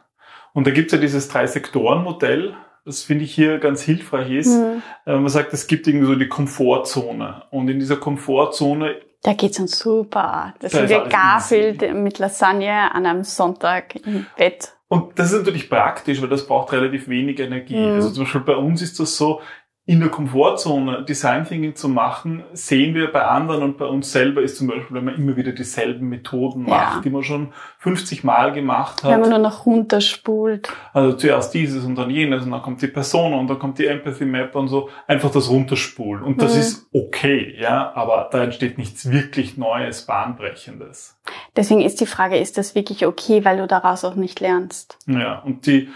Und 0.54 0.66
da 0.66 0.72
gibt 0.72 0.88
es 0.88 0.94
ja 0.94 1.00
dieses 1.00 1.28
Drei-Sektoren-Modell, 1.28 2.56
das 2.90 3.04
finde 3.04 3.24
ich 3.24 3.36
hier 3.36 3.60
ganz 3.60 3.84
hilfreich 3.84 4.32
ist. 4.32 4.56
Hm. 4.56 4.82
Äh, 5.06 5.16
Man 5.16 5.30
sagt, 5.30 5.54
es 5.54 5.68
gibt 5.68 5.88
irgendwie 5.88 6.08
so 6.08 6.16
die 6.16 6.28
Komfortzone. 6.28 7.44
Und 7.52 7.70
in 7.70 7.80
dieser 7.80 7.98
Komfortzone 7.98 8.96
Da 9.22 9.34
geht's 9.34 9.60
uns 9.60 9.78
super. 9.78 10.56
Da 10.60 10.68
Da 10.68 10.70
sind 10.70 10.90
wir 10.90 11.02
Garfield 11.08 11.94
mit 11.94 12.18
Lasagne 12.18 12.94
an 12.94 13.06
einem 13.06 13.24
Sonntag 13.24 13.96
im 14.06 14.26
Bett. 14.36 14.74
Und 14.88 15.20
das 15.20 15.32
ist 15.32 15.40
natürlich 15.40 15.70
praktisch, 15.70 16.20
weil 16.20 16.30
das 16.30 16.48
braucht 16.48 16.74
relativ 16.74 17.08
wenig 17.08 17.40
Energie. 17.40 17.78
Mhm. 17.78 17.94
Also 17.94 18.10
zum 18.10 18.24
Beispiel 18.24 18.42
bei 18.42 18.56
uns 18.56 18.82
ist 18.82 19.00
das 19.00 19.16
so, 19.16 19.42
in 19.90 20.00
der 20.02 20.10
Komfortzone 20.10 21.04
Design 21.04 21.46
Thinking 21.46 21.76
zu 21.76 21.90
machen, 21.90 22.44
sehen 22.54 22.94
wir 22.94 23.12
bei 23.12 23.24
anderen 23.26 23.64
und 23.64 23.80
bei 23.80 23.86
uns 23.86 24.12
selber 24.12 24.44
ist 24.44 24.56
zum 24.58 24.68
Beispiel, 24.68 24.96
wenn 24.98 25.06
man 25.06 25.16
immer 25.16 25.36
wieder 25.36 25.52
dieselben 25.52 26.10
Methoden 26.10 26.68
Ja. 26.68 26.76
macht, 26.76 27.06
die 27.06 27.10
man 27.10 27.24
schon 27.24 27.54
50 27.80 28.24
Mal 28.24 28.52
gemacht 28.54 29.04
Wenn 29.04 29.10
man 29.14 29.22
hat. 29.24 29.30
nur 29.32 29.40
noch 29.40 29.66
runterspult. 29.66 30.70
Also 30.94 31.18
zuerst 31.18 31.56
dieses 31.56 31.86
und 31.86 31.96
dann 31.96 32.12
jenes 32.12 32.46
und 32.46 32.52
dann 32.52 32.62
kommt 32.62 32.84
die 32.84 32.88
Person 32.88 33.34
und 33.34 33.48
dann 33.50 33.58
kommt 33.58 33.80
die 33.80 33.88
Empathy 33.88 34.26
Map 34.26 34.56
und 34.56 34.68
so. 34.68 34.90
Einfach 35.08 35.32
das 35.32 35.50
runterspulen. 35.50 36.24
Und 36.24 36.40
das 36.40 36.54
Mhm. 36.54 36.60
ist 36.60 36.88
okay, 36.94 37.56
ja, 37.60 37.92
aber 37.96 38.30
da 38.32 38.44
entsteht 38.44 38.78
nichts 38.78 39.10
wirklich 39.10 39.58
Neues, 39.58 40.06
Bahnbrechendes. 40.06 41.18
Deswegen 41.56 41.82
ist 41.82 42.00
die 42.00 42.06
Frage, 42.06 42.38
ist 42.38 42.60
das 42.60 42.76
wirklich 42.76 43.08
okay, 43.08 43.44
weil 43.44 43.58
du 43.58 43.66
daraus 43.66 44.06
auch 44.06 44.14
nicht 44.16 44.40
lernst? 44.40 45.00
Ja, 45.08 45.40
und 45.40 45.66
die 45.66 45.90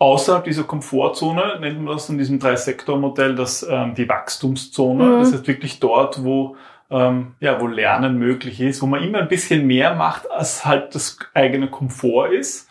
außerhalb 0.00 0.42
dieser 0.44 0.64
Komfortzone 0.64 1.58
nennt 1.60 1.80
man 1.80 1.94
das 1.94 2.08
in 2.08 2.18
diesem 2.18 2.40
Drei-Sektor-Modell 2.40 3.36
das 3.36 3.62
ähm, 3.68 3.94
die 3.94 4.08
Wachstumszone. 4.08 5.04
Mhm. 5.04 5.18
Das 5.20 5.32
heißt 5.32 5.46
wirklich 5.46 5.78
dort, 5.78 6.24
wo 6.24 6.56
ähm, 6.90 7.36
ja, 7.38 7.60
wo 7.60 7.68
Lernen 7.68 8.18
möglich 8.18 8.60
ist, 8.60 8.82
wo 8.82 8.86
man 8.86 9.04
immer 9.04 9.18
ein 9.18 9.28
bisschen 9.28 9.64
mehr 9.66 9.94
macht, 9.94 10.28
als 10.28 10.64
halt 10.64 10.92
das 10.96 11.18
eigene 11.34 11.70
Komfort 11.70 12.32
ist. 12.32 12.66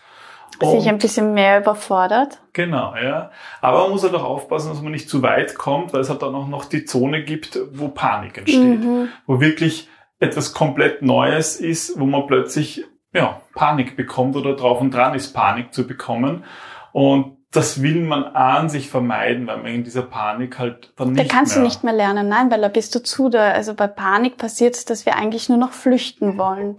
Sich 0.61 0.87
ein 0.89 0.95
Und- 0.95 1.01
bisschen 1.01 1.33
mehr 1.33 1.61
überfordert? 1.61 2.41
Genau, 2.51 2.93
ja. 3.01 3.31
Aber 3.61 3.83
man 3.83 3.91
muss 3.91 4.03
halt 4.03 4.13
auch 4.15 4.25
aufpassen, 4.25 4.69
dass 4.71 4.81
man 4.81 4.91
nicht 4.91 5.07
zu 5.09 5.21
weit 5.21 5.55
kommt, 5.55 5.93
weil 5.93 6.01
es 6.01 6.09
halt 6.09 6.21
dann 6.21 6.35
auch 6.35 6.49
noch 6.49 6.65
die 6.65 6.83
Zone 6.83 7.23
gibt, 7.23 7.57
wo 7.71 7.87
Panik 7.87 8.39
entsteht 8.39 8.81
Mhm. 8.83 9.07
wo 9.25 9.39
wirklich 9.39 9.87
etwas 10.19 10.53
komplett 10.53 11.01
Neues 11.01 11.55
ist, 11.55 11.97
wo 11.97 12.03
man 12.05 12.27
plötzlich 12.27 12.83
ja, 13.13 13.39
Panik 13.55 13.95
bekommt 13.95 14.35
oder 14.35 14.53
drauf 14.55 14.81
und 14.81 14.93
dran 14.93 15.15
ist, 15.15 15.33
Panik 15.33 15.73
zu 15.73 15.87
bekommen. 15.87 16.43
Und 16.91 17.37
das 17.51 17.81
will 17.81 18.03
man 18.03 18.23
an 18.23 18.69
sich 18.69 18.89
vermeiden, 18.89 19.47
weil 19.47 19.57
man 19.57 19.67
in 19.73 19.83
dieser 19.83 20.03
Panik 20.03 20.59
halt 20.59 20.93
dann 20.97 21.13
nicht 21.13 21.29
Da 21.29 21.33
kannst 21.33 21.55
mehr 21.55 21.63
du 21.63 21.67
nicht 21.67 21.83
mehr 21.83 21.93
lernen, 21.93 22.27
nein, 22.29 22.51
weil 22.51 22.61
da 22.61 22.67
bist 22.67 22.93
du 22.93 23.01
zu 23.01 23.29
da. 23.29 23.51
Also 23.51 23.73
bei 23.73 23.87
Panik 23.87 24.37
passiert 24.37 24.75
es, 24.75 24.85
dass 24.85 25.05
wir 25.05 25.15
eigentlich 25.15 25.49
nur 25.49 25.57
noch 25.57 25.71
flüchten 25.71 26.37
wollen. 26.37 26.77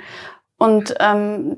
Und 0.59 0.95
ähm, 1.01 1.57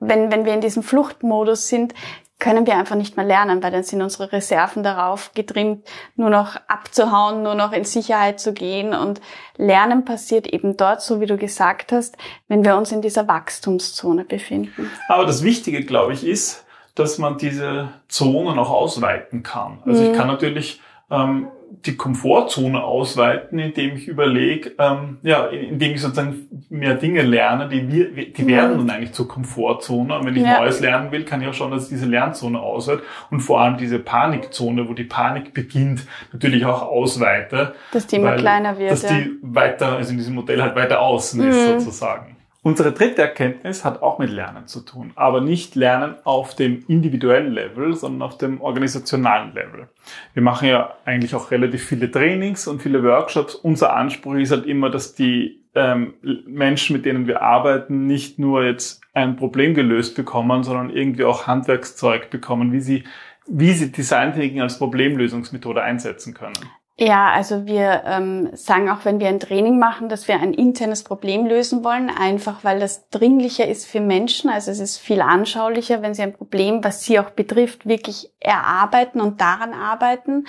wenn, 0.00 0.32
wenn 0.32 0.44
wir 0.44 0.54
in 0.54 0.60
diesem 0.60 0.82
Fluchtmodus 0.82 1.68
sind, 1.68 1.94
können 2.40 2.66
wir 2.66 2.76
einfach 2.76 2.94
nicht 2.94 3.16
mehr 3.16 3.26
lernen, 3.26 3.62
weil 3.62 3.72
dann 3.72 3.82
sind 3.82 4.00
unsere 4.00 4.30
Reserven 4.30 4.84
darauf 4.84 5.32
getrimmt, 5.34 5.84
nur 6.14 6.30
noch 6.30 6.56
abzuhauen, 6.68 7.42
nur 7.42 7.56
noch 7.56 7.72
in 7.72 7.84
Sicherheit 7.84 8.38
zu 8.38 8.52
gehen. 8.52 8.94
Und 8.94 9.20
Lernen 9.56 10.04
passiert 10.04 10.46
eben 10.46 10.76
dort, 10.76 11.02
so 11.02 11.20
wie 11.20 11.26
du 11.26 11.36
gesagt 11.36 11.90
hast, 11.90 12.16
wenn 12.46 12.64
wir 12.64 12.76
uns 12.76 12.92
in 12.92 13.02
dieser 13.02 13.26
Wachstumszone 13.26 14.24
befinden. 14.24 14.90
Aber 15.08 15.26
das 15.26 15.42
Wichtige, 15.42 15.84
glaube 15.84 16.12
ich, 16.12 16.24
ist, 16.24 16.64
dass 16.98 17.18
man 17.18 17.38
diese 17.38 17.88
Zonen 18.08 18.58
auch 18.58 18.70
ausweiten 18.70 19.42
kann. 19.42 19.78
Also 19.84 20.02
mhm. 20.02 20.10
ich 20.10 20.16
kann 20.16 20.26
natürlich 20.26 20.80
ähm, 21.10 21.48
die 21.84 21.96
Komfortzone 21.96 22.82
ausweiten, 22.82 23.58
indem 23.58 23.96
ich 23.96 24.08
überlege, 24.08 24.72
ähm, 24.78 25.18
ja, 25.22 25.46
indem 25.46 25.94
ich 25.94 26.00
sozusagen 26.00 26.64
mehr 26.70 26.94
Dinge 26.94 27.22
lerne, 27.22 27.68
die, 27.68 27.92
wir, 27.92 28.32
die 28.32 28.46
werden 28.46 28.78
dann 28.78 28.90
eigentlich 28.90 29.12
zur 29.12 29.28
Komfortzone. 29.28 30.18
Und 30.18 30.26
wenn 30.26 30.34
ich 30.34 30.42
ja. 30.42 30.60
Neues 30.60 30.80
lernen 30.80 31.12
will, 31.12 31.24
kann 31.24 31.42
ich 31.42 31.48
auch 31.48 31.54
schauen, 31.54 31.70
dass 31.70 31.84
ich 31.84 31.90
diese 31.90 32.06
Lernzone 32.06 32.58
ausweite 32.58 33.02
und 33.30 33.40
vor 33.40 33.60
allem 33.60 33.76
diese 33.76 33.98
Panikzone, 33.98 34.88
wo 34.88 34.94
die 34.94 35.04
Panik 35.04 35.52
beginnt, 35.54 36.06
natürlich 36.32 36.64
auch 36.64 36.82
ausweite. 36.82 37.74
Dass 37.92 38.06
die 38.06 38.16
immer 38.16 38.36
kleiner 38.36 38.78
wird. 38.78 38.90
Dass 38.90 39.02
ja. 39.02 39.10
die 39.10 39.38
weiter, 39.42 39.96
also 39.96 40.10
in 40.10 40.16
diesem 40.16 40.34
Modell 40.34 40.62
halt 40.62 40.74
weiter 40.74 41.00
außen 41.00 41.40
mhm. 41.40 41.50
ist 41.50 41.66
sozusagen. 41.66 42.37
Unsere 42.68 42.92
dritte 42.92 43.22
Erkenntnis 43.22 43.82
hat 43.82 44.02
auch 44.02 44.18
mit 44.18 44.28
Lernen 44.28 44.66
zu 44.66 44.80
tun, 44.80 45.12
aber 45.14 45.40
nicht 45.40 45.74
Lernen 45.74 46.16
auf 46.24 46.54
dem 46.54 46.84
individuellen 46.86 47.50
Level, 47.50 47.94
sondern 47.94 48.20
auf 48.20 48.36
dem 48.36 48.60
organisationalen 48.60 49.54
Level. 49.54 49.88
Wir 50.34 50.42
machen 50.42 50.68
ja 50.68 50.94
eigentlich 51.06 51.34
auch 51.34 51.50
relativ 51.50 51.82
viele 51.82 52.10
Trainings 52.10 52.68
und 52.68 52.82
viele 52.82 53.02
Workshops. 53.02 53.54
Unser 53.54 53.96
Anspruch 53.96 54.34
ist 54.34 54.50
halt 54.50 54.66
immer, 54.66 54.90
dass 54.90 55.14
die 55.14 55.64
ähm, 55.74 56.12
Menschen, 56.46 56.94
mit 56.94 57.06
denen 57.06 57.26
wir 57.26 57.40
arbeiten, 57.40 58.06
nicht 58.06 58.38
nur 58.38 58.62
jetzt 58.62 59.00
ein 59.14 59.36
Problem 59.36 59.72
gelöst 59.72 60.14
bekommen, 60.14 60.62
sondern 60.62 60.90
irgendwie 60.90 61.24
auch 61.24 61.46
Handwerkszeug 61.46 62.28
bekommen, 62.28 62.70
wie 62.72 62.80
sie, 62.80 63.04
wie 63.46 63.72
sie 63.72 63.90
Design 63.90 64.34
Thinking 64.34 64.60
als 64.60 64.78
Problemlösungsmethode 64.78 65.82
einsetzen 65.82 66.34
können. 66.34 66.58
Ja, 67.00 67.30
also 67.30 67.64
wir 67.64 68.02
ähm, 68.06 68.50
sagen 68.54 68.90
auch, 68.90 69.04
wenn 69.04 69.20
wir 69.20 69.28
ein 69.28 69.38
Training 69.38 69.78
machen, 69.78 70.08
dass 70.08 70.26
wir 70.26 70.40
ein 70.40 70.52
internes 70.52 71.04
Problem 71.04 71.46
lösen 71.46 71.84
wollen, 71.84 72.10
einfach 72.10 72.64
weil 72.64 72.80
das 72.80 73.08
dringlicher 73.10 73.68
ist 73.68 73.86
für 73.86 74.00
Menschen. 74.00 74.50
Also 74.50 74.72
es 74.72 74.80
ist 74.80 74.98
viel 74.98 75.20
anschaulicher, 75.20 76.02
wenn 76.02 76.14
sie 76.14 76.22
ein 76.22 76.32
Problem, 76.32 76.82
was 76.82 77.04
sie 77.04 77.20
auch 77.20 77.30
betrifft, 77.30 77.86
wirklich 77.86 78.32
erarbeiten 78.40 79.20
und 79.20 79.40
daran 79.40 79.74
arbeiten. 79.74 80.48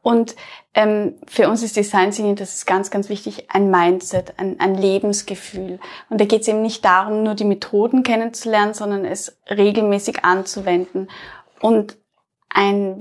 Und 0.00 0.36
ähm, 0.72 1.16
für 1.26 1.48
uns 1.48 1.64
ist 1.64 1.76
Design 1.76 2.12
Thinking, 2.12 2.36
das 2.36 2.54
ist 2.54 2.66
ganz, 2.66 2.92
ganz 2.92 3.08
wichtig, 3.08 3.48
ein 3.50 3.68
Mindset, 3.68 4.34
ein, 4.38 4.60
ein 4.60 4.76
Lebensgefühl. 4.76 5.80
Und 6.10 6.20
da 6.20 6.26
geht 6.26 6.42
es 6.42 6.48
eben 6.48 6.62
nicht 6.62 6.84
darum, 6.84 7.24
nur 7.24 7.34
die 7.34 7.44
Methoden 7.44 8.04
kennenzulernen, 8.04 8.72
sondern 8.72 9.04
es 9.04 9.36
regelmäßig 9.50 10.24
anzuwenden. 10.24 11.10
Und 11.60 11.96
ein, 12.50 12.98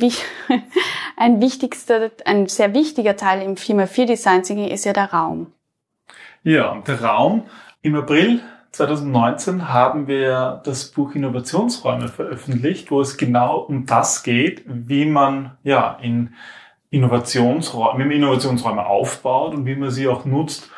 ein 1.18 1.42
wichtigster, 1.42 2.12
ein 2.25 2.48
sehr 2.48 2.74
wichtiger 2.74 3.16
Teil 3.16 3.42
im 3.42 3.58
Firma 3.58 3.86
4 3.86 4.06
Design 4.06 4.44
Thinking 4.44 4.68
ist 4.68 4.86
ja 4.86 4.94
der 4.94 5.12
Raum. 5.12 5.48
Ja, 6.44 6.82
der 6.88 7.04
Raum. 7.04 7.44
Im 7.82 7.96
April 7.96 8.42
2019 8.72 9.70
haben 9.70 10.08
wir 10.08 10.62
das 10.63 10.92
Buch 10.92 11.16
Innovationsräume 11.16 12.10
veröffentlicht, 12.10 12.92
wo 12.92 13.01
es 13.01 13.18
genau 13.18 13.58
um 13.58 13.86
das 13.86 14.24
geht, 14.24 14.63
wie 14.66 15.06
man 15.06 15.58
ja 15.63 15.98
in 16.01 16.36
Innovationsräume, 16.89 18.00
wie 18.00 18.08
man 18.08 18.16
Innovationsräume 18.18 18.86
aufbaut 18.86 19.56
und 19.56 19.66
wie 19.66 19.75
man 19.75 19.89
sie 19.89 20.08
auch 20.08 20.25
nutzt, 20.25 20.70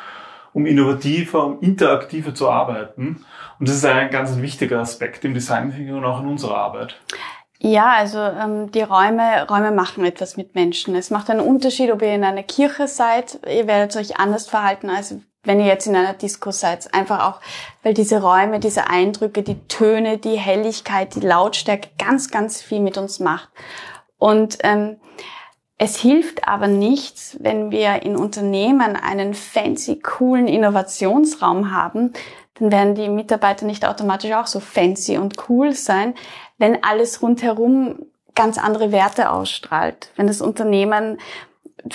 um 0.52 0.66
innovativer, 0.66 1.46
um 1.46 1.60
interaktiver 1.60 2.34
zu 2.34 2.48
arbeiten. 2.48 3.24
Und 3.58 3.68
das 3.68 3.76
ist 3.76 3.84
ein 3.84 4.10
ganz 4.10 4.40
wichtiger 4.40 4.80
Aspekt 4.80 5.24
im 5.24 5.34
Design 5.34 5.70
Thinking 5.70 5.94
und 5.94 6.04
auch 6.04 6.20
in 6.20 6.26
unserer 6.26 6.56
Arbeit. 6.56 6.96
Ja, 7.62 7.92
also 7.92 8.18
ähm, 8.18 8.72
die 8.72 8.80
Räume, 8.80 9.46
Räume 9.48 9.70
machen 9.70 10.04
etwas 10.04 10.38
mit 10.38 10.54
Menschen. 10.54 10.94
Es 10.94 11.10
macht 11.10 11.28
einen 11.28 11.40
Unterschied, 11.40 11.92
ob 11.92 12.00
ihr 12.00 12.14
in 12.14 12.24
einer 12.24 12.42
Kirche 12.42 12.88
seid. 12.88 13.38
Ihr 13.46 13.66
werdet 13.66 13.94
euch 13.96 14.18
anders 14.18 14.48
verhalten, 14.48 14.88
als 14.88 15.16
wenn 15.42 15.60
ihr 15.60 15.66
jetzt 15.66 15.86
in 15.86 15.94
einer 15.94 16.14
Disco 16.14 16.52
seid. 16.52 16.92
Einfach 16.94 17.22
auch, 17.28 17.40
weil 17.82 17.92
diese 17.92 18.22
Räume, 18.22 18.60
diese 18.60 18.88
Eindrücke, 18.88 19.42
die 19.42 19.60
Töne, 19.68 20.16
die 20.16 20.38
Helligkeit, 20.38 21.14
die 21.14 21.20
Lautstärke 21.20 21.90
ganz, 21.98 22.30
ganz 22.30 22.62
viel 22.62 22.80
mit 22.80 22.96
uns 22.96 23.20
macht. 23.20 23.50
Und 24.16 24.58
ähm, 24.62 24.96
es 25.76 25.98
hilft 25.98 26.48
aber 26.48 26.66
nichts, 26.66 27.36
wenn 27.40 27.70
wir 27.70 28.02
in 28.02 28.16
Unternehmen 28.16 28.96
einen 28.96 29.34
fancy, 29.34 30.00
coolen 30.00 30.48
Innovationsraum 30.48 31.74
haben, 31.74 32.14
dann 32.54 32.72
werden 32.72 32.94
die 32.94 33.08
Mitarbeiter 33.08 33.66
nicht 33.66 33.86
automatisch 33.86 34.32
auch 34.32 34.46
so 34.46 34.60
fancy 34.60 35.18
und 35.18 35.48
cool 35.48 35.72
sein, 35.72 36.14
wenn 36.60 36.84
alles 36.84 37.22
rundherum 37.22 38.06
ganz 38.36 38.58
andere 38.58 38.92
Werte 38.92 39.30
ausstrahlt. 39.30 40.12
Wenn 40.14 40.28
das 40.28 40.40
Unternehmen 40.40 41.18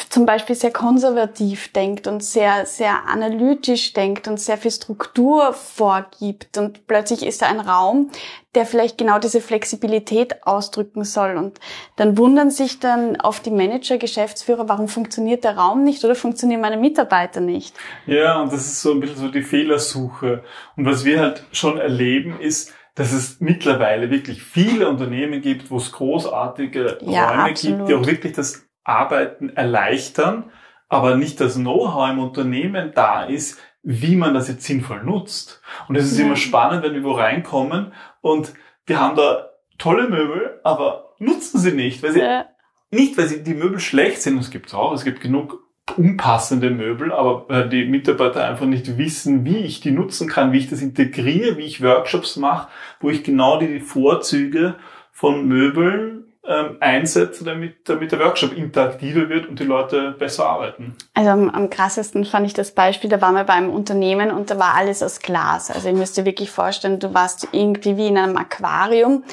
zum 0.09 0.25
Beispiel 0.25 0.55
sehr 0.55 0.71
konservativ 0.71 1.71
denkt 1.71 2.07
und 2.07 2.23
sehr, 2.23 2.65
sehr 2.65 3.07
analytisch 3.07 3.93
denkt 3.93 4.27
und 4.27 4.39
sehr 4.39 4.57
viel 4.57 4.71
Struktur 4.71 5.53
vorgibt 5.53 6.57
und 6.57 6.87
plötzlich 6.87 7.23
ist 7.23 7.43
da 7.43 7.45
ein 7.45 7.59
Raum, 7.59 8.09
der 8.55 8.65
vielleicht 8.65 8.97
genau 8.97 9.19
diese 9.19 9.41
Flexibilität 9.41 10.47
ausdrücken 10.47 11.03
soll 11.03 11.37
und 11.37 11.59
dann 11.97 12.17
wundern 12.17 12.49
sich 12.49 12.79
dann 12.79 13.19
auf 13.21 13.41
die 13.41 13.51
Manager, 13.51 13.99
Geschäftsführer, 13.99 14.67
warum 14.67 14.87
funktioniert 14.87 15.43
der 15.43 15.55
Raum 15.55 15.83
nicht 15.83 16.03
oder 16.03 16.15
funktionieren 16.15 16.61
meine 16.61 16.77
Mitarbeiter 16.77 17.39
nicht? 17.39 17.75
Ja, 18.07 18.41
und 18.41 18.51
das 18.51 18.65
ist 18.65 18.81
so 18.81 18.91
ein 18.91 19.01
bisschen 19.01 19.17
so 19.17 19.27
die 19.27 19.43
Fehlersuche. 19.43 20.43
Und 20.75 20.85
was 20.85 21.05
wir 21.05 21.19
halt 21.19 21.43
schon 21.51 21.77
erleben 21.77 22.39
ist, 22.39 22.73
dass 22.95 23.11
es 23.11 23.41
mittlerweile 23.41 24.09
wirklich 24.09 24.41
viele 24.41 24.89
Unternehmen 24.89 25.41
gibt, 25.41 25.69
wo 25.69 25.77
es 25.77 25.91
großartige 25.91 26.99
ja, 27.01 27.29
Räume 27.29 27.43
absolut. 27.43 27.77
gibt, 27.77 27.89
die 27.89 27.93
auch 27.93 28.07
wirklich 28.07 28.33
das 28.33 28.67
Arbeiten 28.83 29.49
erleichtern, 29.49 30.51
aber 30.87 31.17
nicht 31.17 31.41
das 31.41 31.55
Know-how 31.55 32.09
im 32.09 32.19
Unternehmen 32.19 32.93
da 32.95 33.23
ist, 33.23 33.59
wie 33.83 34.15
man 34.15 34.33
das 34.33 34.47
jetzt 34.47 34.63
sinnvoll 34.63 35.03
nutzt. 35.03 35.61
Und 35.87 35.95
es 35.95 36.11
ist 36.11 36.17
ja. 36.17 36.25
immer 36.25 36.37
spannend, 36.37 36.83
wenn 36.83 36.93
wir 36.93 37.03
wo 37.03 37.11
reinkommen 37.11 37.93
und 38.21 38.53
wir 38.85 38.99
haben 38.99 39.15
da 39.15 39.49
tolle 39.77 40.07
Möbel, 40.07 40.59
aber 40.63 41.15
nutzen 41.19 41.59
sie 41.59 41.73
nicht, 41.73 42.01
weil 42.01 42.13
sie 42.13 42.19
ja. 42.21 42.45
nicht, 42.91 43.17
weil 43.17 43.27
sie 43.27 43.43
die 43.43 43.53
Möbel 43.53 43.79
schlecht 43.79 44.21
sind. 44.21 44.39
Es 44.39 44.51
gibt 44.51 44.73
auch, 44.73 44.93
es 44.93 45.03
gibt 45.03 45.21
genug 45.21 45.64
unpassende 45.97 46.71
Möbel, 46.71 47.11
aber 47.13 47.65
die 47.65 47.85
Mitarbeiter 47.85 48.43
einfach 48.43 48.65
nicht 48.65 48.97
wissen, 48.97 49.45
wie 49.45 49.57
ich 49.57 49.81
die 49.81 49.91
nutzen 49.91 50.27
kann, 50.27 50.51
wie 50.51 50.57
ich 50.57 50.69
das 50.69 50.81
integriere, 50.81 51.57
wie 51.57 51.65
ich 51.65 51.83
Workshops 51.83 52.37
mache, 52.37 52.67
wo 52.99 53.09
ich 53.09 53.23
genau 53.23 53.59
die 53.59 53.79
Vorzüge 53.79 54.75
von 55.11 55.47
Möbeln 55.47 56.25
ähm, 56.47 56.77
einsetze, 56.79 57.43
damit, 57.43 57.89
damit 57.89 58.11
der 58.11 58.19
Workshop 58.19 58.55
interaktiver 58.55 59.29
wird 59.29 59.47
und 59.47 59.59
die 59.59 59.63
Leute 59.63 60.11
besser 60.11 60.45
arbeiten? 60.47 60.95
Also 61.13 61.29
am, 61.31 61.49
am 61.49 61.69
krassesten 61.69 62.25
fand 62.25 62.45
ich 62.45 62.53
das 62.53 62.71
Beispiel, 62.71 63.09
da 63.09 63.21
waren 63.21 63.35
wir 63.35 63.45
beim 63.45 63.69
Unternehmen 63.69 64.31
und 64.31 64.51
da 64.51 64.59
war 64.59 64.75
alles 64.75 65.01
aus 65.01 65.19
Glas. 65.19 65.71
Also 65.71 65.87
ihr 65.87 65.95
müsst 65.95 66.17
dir 66.17 66.25
wirklich 66.25 66.51
vorstellen, 66.51 66.99
du 66.99 67.13
warst 67.13 67.47
irgendwie 67.51 67.97
wie 67.97 68.07
in 68.07 68.17
einem 68.17 68.37
Aquarium 68.37 69.23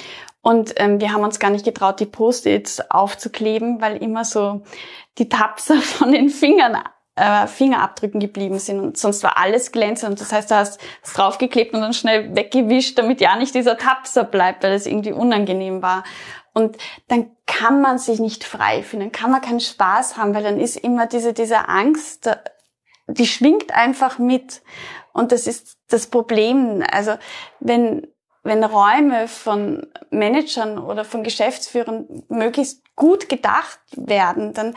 und 0.42 0.74
ähm, 0.76 1.00
wir 1.00 1.12
haben 1.12 1.22
uns 1.22 1.38
gar 1.38 1.50
nicht 1.50 1.64
getraut, 1.64 2.00
die 2.00 2.06
Post-its 2.06 2.90
aufzukleben, 2.90 3.80
weil 3.80 3.96
immer 3.96 4.24
so 4.24 4.62
die 5.18 5.28
Tapser 5.28 5.76
von 5.80 6.12
den 6.12 6.28
Fingern 6.28 6.82
äh, 7.14 7.46
Fingerabdrücken 7.46 8.20
geblieben 8.20 8.58
sind 8.58 8.80
und 8.80 8.98
sonst 8.98 9.22
war 9.22 9.38
alles 9.38 9.70
glänzend. 9.70 10.20
Das 10.20 10.32
heißt, 10.32 10.50
du 10.50 10.56
hast 10.56 10.80
es 11.02 11.12
draufgeklebt 11.12 11.74
und 11.74 11.80
dann 11.80 11.92
schnell 11.92 12.34
weggewischt, 12.34 12.98
damit 12.98 13.20
ja 13.20 13.36
nicht 13.36 13.54
dieser 13.54 13.78
Tapser 13.78 14.24
bleibt, 14.24 14.64
weil 14.64 14.72
es 14.72 14.86
irgendwie 14.86 15.12
unangenehm 15.12 15.80
war. 15.82 16.04
Und 16.54 16.76
dann 17.08 17.30
kann 17.46 17.80
man 17.80 17.98
sich 17.98 18.18
nicht 18.18 18.44
frei 18.44 18.82
fühlen, 18.82 19.12
kann 19.12 19.30
man 19.30 19.40
keinen 19.40 19.60
Spaß 19.60 20.16
haben, 20.16 20.34
weil 20.34 20.42
dann 20.42 20.60
ist 20.60 20.76
immer 20.76 21.06
diese, 21.06 21.32
diese 21.32 21.68
Angst, 21.68 22.30
die 23.06 23.26
schwingt 23.26 23.72
einfach 23.72 24.18
mit. 24.18 24.62
Und 25.12 25.32
das 25.32 25.46
ist 25.46 25.78
das 25.88 26.06
Problem. 26.08 26.82
Also 26.90 27.12
wenn, 27.60 28.06
wenn 28.42 28.64
Räume 28.64 29.28
von 29.28 29.86
Managern 30.10 30.78
oder 30.78 31.04
von 31.04 31.22
Geschäftsführern 31.22 32.24
möglichst 32.28 32.82
gut 32.96 33.28
gedacht 33.28 33.80
werden, 33.96 34.52
dann, 34.52 34.74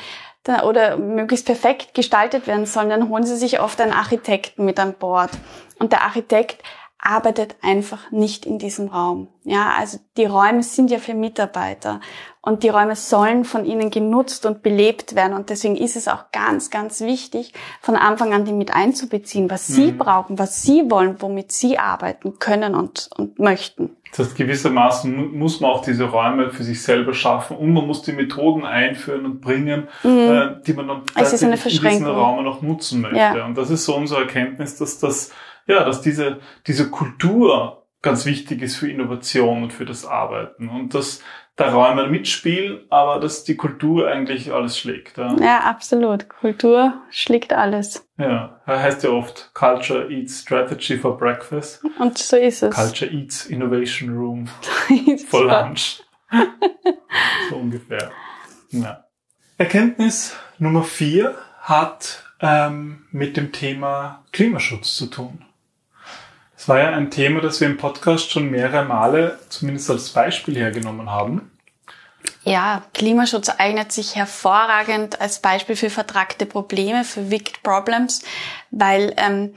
oder 0.62 0.98
möglichst 0.98 1.46
perfekt 1.46 1.94
gestaltet 1.94 2.48
werden 2.48 2.66
sollen, 2.66 2.90
dann 2.90 3.10
holen 3.10 3.26
sie 3.26 3.36
sich 3.36 3.60
oft 3.60 3.82
einen 3.82 3.94
Architekten 3.94 4.66
mit 4.66 4.80
an 4.80 4.94
Bord. 4.94 5.32
Und 5.80 5.92
der 5.92 6.04
Architekt 6.04 6.64
arbeitet 7.00 7.56
einfach 7.62 8.12
nicht 8.12 8.46
in 8.46 8.58
diesem 8.58 8.88
Raum. 8.88 9.28
Ja, 9.44 9.74
also 9.78 10.00
die 10.18 10.26
Räume 10.26 10.64
sind 10.64 10.90
ja 10.90 10.98
für 10.98 11.14
Mitarbeiter. 11.14 12.02
Und 12.46 12.64
die 12.64 12.70
Räume 12.70 12.96
sollen 12.96 13.44
von 13.44 13.66
ihnen 13.66 13.90
genutzt 13.90 14.46
und 14.46 14.62
belebt 14.64 15.16
werden. 15.16 15.34
Und 15.34 15.50
deswegen 15.50 15.76
ist 15.76 15.96
es 15.96 16.08
auch 16.08 16.32
ganz, 16.32 16.70
ganz 16.70 17.02
wichtig, 17.02 17.54
von 17.82 17.96
Anfang 17.96 18.34
an 18.34 18.46
die 18.46 18.54
mit 18.54 18.74
einzubeziehen, 18.74 19.50
was 19.50 19.68
sie 19.68 19.92
Mhm. 19.92 19.98
brauchen, 19.98 20.40
was 20.40 20.62
sie 20.62 20.84
wollen, 20.90 21.16
womit 21.20 21.52
sie 21.52 21.78
arbeiten 21.80 22.40
können 22.40 22.76
und, 22.76 23.10
und 23.18 23.40
möchten. 23.40 23.98
Das 24.12 24.28
heißt, 24.28 24.38
gewissermaßen 24.38 25.14
mu- 25.14 25.38
muss 25.38 25.60
man 25.60 25.72
auch 25.72 25.82
diese 25.82 26.06
Räume 26.06 26.50
für 26.52 26.64
sich 26.64 26.82
selber 26.82 27.14
schaffen 27.14 27.58
und 27.58 27.74
man 27.74 27.86
muss 27.86 28.02
die 28.04 28.14
Methoden 28.14 28.64
einführen 28.64 29.26
und 29.26 29.42
bringen, 29.42 29.90
äh, 30.04 30.52
die 30.66 30.74
man 30.74 30.88
dann 30.88 30.98
Mhm. 31.00 31.06
Tatsächlich 31.16 31.52
in 31.52 31.58
Verschränkung. 31.58 32.16
Raum 32.16 32.44
noch 32.46 32.62
nutzen 32.62 33.02
möchte. 33.02 33.18
Ja. 33.18 33.46
Und 33.46 33.58
das 33.58 33.70
ist 33.70 33.84
so 33.84 33.96
unsere 33.96 34.22
Erkenntnis, 34.22 34.78
dass 34.78 35.00
das, 35.00 35.32
ja, 35.68 35.84
dass 35.84 36.02
diese, 36.02 36.40
diese 36.68 36.90
Kultur 36.92 37.82
ganz 38.02 38.26
wichtig 38.26 38.62
ist 38.62 38.76
für 38.78 38.90
Innovation 38.90 39.64
und 39.64 39.74
für 39.74 39.84
das 39.86 40.06
Arbeiten 40.06 40.70
und 40.70 40.94
dass 40.94 41.22
da 41.58 41.72
Räume 41.74 42.08
mitspielen, 42.08 42.82
aber 42.90 43.20
dass 43.20 43.44
die 43.46 43.56
Kultur 43.56 44.08
eigentlich 44.10 44.52
alles 44.52 44.78
schlägt. 44.78 45.18
Ja. 45.18 45.36
Ja, 45.40 45.60
absolut. 45.62 46.28
Kultur 46.28 46.94
schlägt 47.12 47.54
alles. 47.54 48.06
ja. 48.18 48.60
Heißt 48.68 49.04
ja 49.04 49.12
oft 49.12 49.52
Culture 49.54 50.10
eats 50.12 50.42
strategy 50.42 50.98
for 50.98 51.18
breakfast, 51.18 51.82
Und 52.00 52.18
so 52.18 52.36
ist 52.36 52.62
es. 52.64 52.76
Culture 52.76 53.10
eats 53.12 53.46
innovation 53.46 54.10
room 54.18 54.48
for 55.30 55.46
lunch. 55.46 56.02
so 57.50 57.56
ungefähr. 57.56 58.12
Ja. 58.72 59.06
Erkenntnis 59.58 60.36
Nummer 60.58 60.84
vier 60.84 61.36
hat 61.62 62.24
ähm, 62.42 63.06
mit 63.12 63.38
dem 63.38 63.52
Thema 63.54 64.26
Klimaschutz 64.34 64.96
zu 64.98 65.06
tun. 65.06 65.46
Es 66.66 66.70
war 66.70 66.80
ja 66.80 66.90
ein 66.94 67.12
Thema, 67.12 67.42
das 67.42 67.62
wir 67.62 67.68
im 67.68 67.78
Podcast 67.78 68.32
schon 68.32 68.50
mehrere 68.50 68.86
Male 68.86 69.38
zumindest 69.50 69.88
als 69.92 70.10
Beispiel 70.10 70.56
hergenommen 70.56 71.12
haben. 71.12 71.52
Ja, 72.44 72.82
Klimaschutz 72.92 73.50
eignet 73.56 73.92
sich 73.92 74.16
hervorragend 74.16 75.22
als 75.22 75.42
Beispiel 75.42 75.76
für 75.76 75.92
vertragte 75.92 76.48
Probleme, 76.48 77.04
für 77.04 77.30
Wicked 77.30 77.62
Problems, 77.62 78.24
weil 78.72 79.14
ähm, 79.18 79.54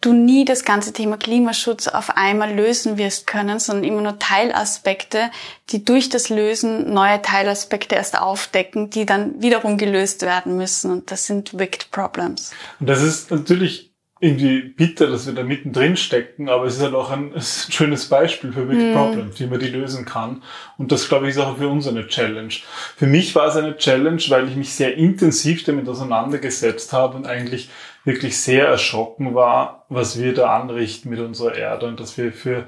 du 0.00 0.14
nie 0.14 0.46
das 0.46 0.64
ganze 0.64 0.94
Thema 0.94 1.18
Klimaschutz 1.18 1.88
auf 1.88 2.16
einmal 2.16 2.54
lösen 2.54 2.96
wirst 2.96 3.26
können, 3.26 3.58
sondern 3.58 3.84
immer 3.84 4.00
nur 4.00 4.18
Teilaspekte, 4.18 5.30
die 5.68 5.84
durch 5.84 6.08
das 6.08 6.30
Lösen 6.30 6.90
neue 6.94 7.20
Teilaspekte 7.20 7.96
erst 7.96 8.18
aufdecken, 8.18 8.88
die 8.88 9.04
dann 9.04 9.42
wiederum 9.42 9.76
gelöst 9.76 10.22
werden 10.22 10.56
müssen. 10.56 10.90
Und 10.90 11.10
das 11.10 11.26
sind 11.26 11.58
Wicked 11.58 11.90
Problems. 11.90 12.52
Und 12.80 12.88
das 12.88 13.02
ist 13.02 13.30
natürlich 13.30 13.92
irgendwie 14.18 14.62
bitter, 14.62 15.08
dass 15.08 15.26
wir 15.26 15.34
da 15.34 15.42
mittendrin 15.42 15.96
stecken, 15.96 16.48
aber 16.48 16.64
es 16.64 16.76
ist 16.76 16.82
halt 16.82 16.94
auch 16.94 17.10
ein, 17.10 17.32
ist 17.34 17.68
ein 17.68 17.72
schönes 17.72 18.08
Beispiel 18.08 18.52
für 18.52 18.64
Big 18.64 18.94
Problems, 18.94 19.38
wie 19.38 19.46
man 19.46 19.60
die 19.60 19.68
lösen 19.68 20.04
kann. 20.04 20.42
Und 20.78 20.90
das, 20.90 21.08
glaube 21.08 21.26
ich, 21.26 21.36
ist 21.36 21.40
auch 21.40 21.58
für 21.58 21.68
uns 21.68 21.86
eine 21.86 22.06
Challenge. 22.06 22.54
Für 22.96 23.06
mich 23.06 23.34
war 23.34 23.48
es 23.48 23.56
eine 23.56 23.76
Challenge, 23.76 24.22
weil 24.28 24.48
ich 24.48 24.56
mich 24.56 24.72
sehr 24.72 24.96
intensiv 24.96 25.64
damit 25.64 25.88
auseinandergesetzt 25.88 26.92
habe 26.92 27.16
und 27.16 27.26
eigentlich 27.26 27.68
wirklich 28.04 28.40
sehr 28.40 28.68
erschrocken 28.68 29.34
war, 29.34 29.84
was 29.88 30.18
wir 30.18 30.32
da 30.32 30.56
anrichten 30.56 31.10
mit 31.10 31.18
unserer 31.18 31.54
Erde 31.54 31.86
und 31.86 32.00
dass 32.00 32.16
wir 32.16 32.32
für 32.32 32.66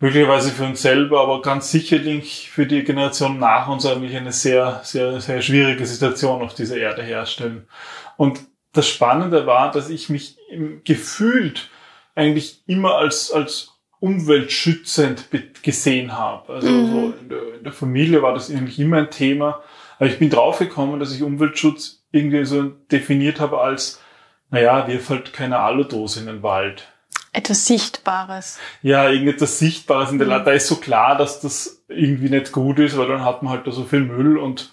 möglicherweise 0.00 0.50
für 0.50 0.64
uns 0.64 0.82
selber, 0.82 1.20
aber 1.20 1.42
ganz 1.42 1.70
sicherlich 1.70 2.50
für 2.50 2.66
die 2.66 2.82
Generation 2.82 3.38
nach 3.38 3.68
uns 3.68 3.84
eigentlich 3.84 4.16
eine 4.16 4.32
sehr, 4.32 4.80
sehr, 4.82 5.20
sehr 5.20 5.42
schwierige 5.42 5.84
Situation 5.84 6.42
auf 6.42 6.54
dieser 6.54 6.78
Erde 6.78 7.02
herstellen. 7.02 7.66
Und 8.16 8.40
das 8.72 8.88
Spannende 8.88 9.46
war, 9.46 9.70
dass 9.70 9.90
ich 9.90 10.08
mich 10.08 10.36
gefühlt 10.84 11.70
eigentlich 12.14 12.62
immer 12.66 12.96
als, 12.96 13.32
als 13.32 13.80
umweltschützend 14.00 15.28
gesehen 15.62 16.16
habe. 16.16 16.54
Also 16.54 16.68
so 16.68 17.14
in, 17.20 17.28
der, 17.28 17.54
in 17.56 17.64
der 17.64 17.72
Familie 17.72 18.22
war 18.22 18.32
das 18.32 18.50
eigentlich 18.50 18.78
immer 18.78 18.98
ein 18.98 19.10
Thema. 19.10 19.62
Aber 19.98 20.08
ich 20.08 20.18
bin 20.18 20.30
draufgekommen, 20.30 20.98
dass 20.98 21.14
ich 21.14 21.22
Umweltschutz 21.22 22.02
irgendwie 22.10 22.44
so 22.44 22.62
definiert 22.62 23.40
habe 23.40 23.60
als, 23.60 24.00
naja, 24.50 24.88
wirf 24.88 25.10
halt 25.10 25.32
keine 25.32 25.58
Aludose 25.58 26.20
in 26.20 26.26
den 26.26 26.42
Wald. 26.42 26.88
Etwas 27.32 27.66
Sichtbares. 27.66 28.58
Ja, 28.82 29.08
irgendetwas 29.08 29.58
Sichtbares 29.58 30.10
in 30.10 30.18
der 30.18 30.26
Land. 30.26 30.46
Da 30.46 30.52
ist 30.52 30.66
so 30.66 30.76
klar, 30.76 31.16
dass 31.16 31.40
das 31.40 31.84
irgendwie 31.88 32.30
nicht 32.30 32.50
gut 32.50 32.78
ist, 32.78 32.96
weil 32.96 33.06
dann 33.06 33.24
hat 33.24 33.42
man 33.42 33.52
halt 33.52 33.66
da 33.66 33.70
so 33.70 33.84
viel 33.84 34.00
Müll 34.00 34.38
und 34.38 34.72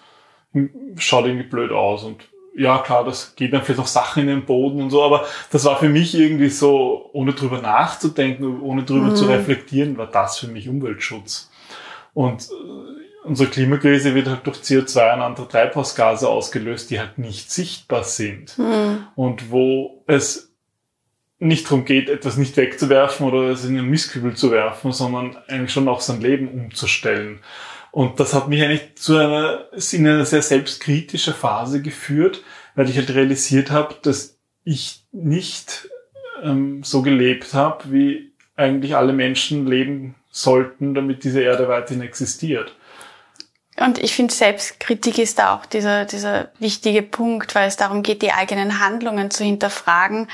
schaut 0.98 1.26
irgendwie 1.26 1.48
blöd 1.48 1.72
aus. 1.72 2.04
Und 2.04 2.30
ja, 2.58 2.80
klar, 2.80 3.06
das 3.06 3.36
geht 3.36 3.54
dann 3.54 3.62
vielleicht 3.62 3.80
noch 3.80 3.88
Sachen 3.88 4.24
in 4.24 4.28
den 4.28 4.46
Boden 4.46 4.82
und 4.82 4.90
so, 4.90 5.04
aber 5.04 5.26
das 5.52 5.64
war 5.66 5.78
für 5.78 5.90
mich 5.90 6.16
irgendwie 6.16 6.50
so, 6.50 7.10
ohne 7.14 7.34
drüber 7.34 7.62
nachzudenken, 7.62 8.62
ohne 8.62 8.84
drüber 8.84 9.14
zu 9.14 9.26
reflektieren, 9.26 9.98
war 9.98 10.08
das 10.08 10.40
für 10.40 10.48
mich 10.48 10.68
Umweltschutz. 10.68 11.52
Und 12.16 12.50
äh, 12.50 13.28
unsere 13.28 13.50
Klimakrise 13.50 14.16
wird 14.16 14.28
halt 14.28 14.48
durch 14.48 14.58
CO2 14.58 15.14
und 15.14 15.22
andere 15.22 15.48
Treibhausgase 15.48 16.28
ausgelöst, 16.28 16.90
die 16.90 17.00
halt 17.00 17.20
nicht 17.20 17.52
sichtbar 17.52 18.04
sind. 18.04 18.58
Und 19.16 19.52
wo 19.52 20.04
es 20.08 20.52
nicht 21.40 21.66
darum 21.66 21.86
geht, 21.86 22.10
etwas 22.10 22.38
nicht 22.38 22.58
wegzuwerfen 22.58 23.28
oder 23.28 23.52
es 23.52 23.66
in 23.66 23.76
den 23.76 23.86
Mistkübel 23.86 24.36
zu 24.36 24.50
werfen, 24.50 24.92
sondern 24.92 25.38
eigentlich 25.48 25.72
schon 25.72 25.88
auch 25.88 26.02
sein 26.02 26.22
Leben 26.22 26.48
umzustellen. 26.48 27.40
Und 27.92 28.20
das 28.20 28.34
hat 28.34 28.48
mich 28.48 28.62
eigentlich 28.62 28.96
zu 28.96 29.18
einer, 29.18 29.66
in 29.92 30.08
eine 30.08 30.26
sehr 30.26 30.42
selbstkritische 30.42 31.34
Phase 31.34 31.82
geführt, 31.82 32.44
weil 32.76 32.90
ich 32.90 32.98
halt 32.98 33.10
realisiert 33.14 33.72
habe, 33.72 33.96
dass 34.02 34.38
ich 34.64 35.06
nicht 35.12 35.90
ähm, 36.44 36.84
so 36.84 37.02
gelebt 37.02 37.54
habe, 37.54 37.92
wie 37.92 38.34
eigentlich 38.56 38.96
alle 38.96 39.14
Menschen 39.14 39.66
leben 39.66 40.16
sollten, 40.30 40.94
damit 40.94 41.24
diese 41.24 41.42
Erde 41.42 41.68
weiterhin 41.68 42.02
existiert. 42.02 42.76
Und 43.80 44.00
ich 44.00 44.16
finde, 44.16 44.34
Selbstkritik 44.34 45.20
ist 45.20 45.38
da 45.38 45.56
auch 45.56 45.66
dieser, 45.66 46.06
dieser 46.06 46.52
wichtige 46.58 47.04
Punkt, 47.04 47.54
weil 47.54 47.68
es 47.68 47.78
darum 47.78 48.02
geht, 48.02 48.24
die 48.24 48.32
eigenen 48.32 48.80
Handlungen 48.80 49.30
zu 49.30 49.44
hinterfragen, 49.44 50.28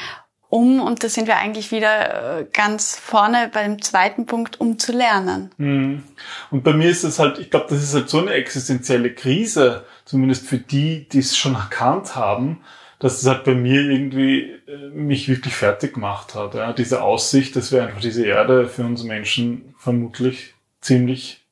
um, 0.54 0.80
und 0.80 1.04
da 1.04 1.10
sind 1.10 1.26
wir 1.26 1.38
eigentlich 1.38 1.72
wieder 1.72 2.42
äh, 2.42 2.46
ganz 2.54 2.96
vorne 2.96 3.50
beim 3.52 3.82
zweiten 3.82 4.28
Punkt, 4.28 4.62
um 4.62 4.78
zu 4.78 4.92
lernen. 4.92 5.50
Mhm. 5.58 6.04
Und 6.52 6.64
bei 6.64 6.74
mir 6.74 6.92
ist 6.92 7.04
es 7.04 7.18
halt, 7.18 7.40
ich 7.40 7.50
glaube, 7.50 7.66
das 7.70 7.82
ist 7.82 7.96
halt 7.96 8.08
so 8.08 8.20
eine 8.20 8.34
existenzielle 8.34 9.16
Krise, 9.16 9.84
zumindest 10.06 10.46
für 10.46 10.60
die, 10.60 11.10
die 11.10 11.18
es 11.18 11.36
schon 11.36 11.56
erkannt 11.56 12.16
haben, 12.16 12.62
dass 13.00 13.20
es 13.20 13.28
halt 13.28 13.46
bei 13.46 13.56
mir 13.56 13.82
irgendwie 13.82 14.42
äh, 14.68 14.90
mich 14.94 15.28
wirklich 15.28 15.56
fertig 15.56 15.96
gemacht 15.96 16.36
hat. 16.36 16.54
Ja? 16.54 16.72
Diese 16.72 17.02
Aussicht, 17.02 17.56
dass 17.56 17.72
wir 17.72 17.82
einfach 17.82 18.02
diese 18.02 18.24
Erde 18.24 18.68
für 18.68 18.84
uns 18.84 19.04
Menschen 19.04 19.74
vermutlich 19.80 20.54
ziemlich, 20.82 21.48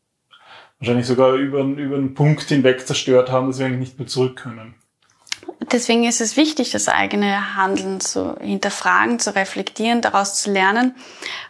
wahrscheinlich 0.78 1.08
sogar 1.08 1.34
über, 1.34 1.64
über 1.64 1.96
einen 1.96 2.14
Punkt 2.14 2.44
hinweg 2.44 2.86
zerstört 2.86 3.32
haben, 3.32 3.48
dass 3.48 3.58
wir 3.58 3.66
eigentlich 3.66 3.80
nicht 3.80 3.98
mehr 3.98 4.08
zurück 4.08 4.36
können. 4.36 4.76
Deswegen 5.71 6.04
ist 6.04 6.21
es 6.21 6.38
wichtig, 6.38 6.71
das 6.71 6.88
eigene 6.88 7.56
Handeln 7.56 8.01
zu 8.01 8.36
hinterfragen, 8.39 9.19
zu 9.19 9.36
reflektieren, 9.36 10.01
daraus 10.01 10.41
zu 10.41 10.51
lernen. 10.51 10.95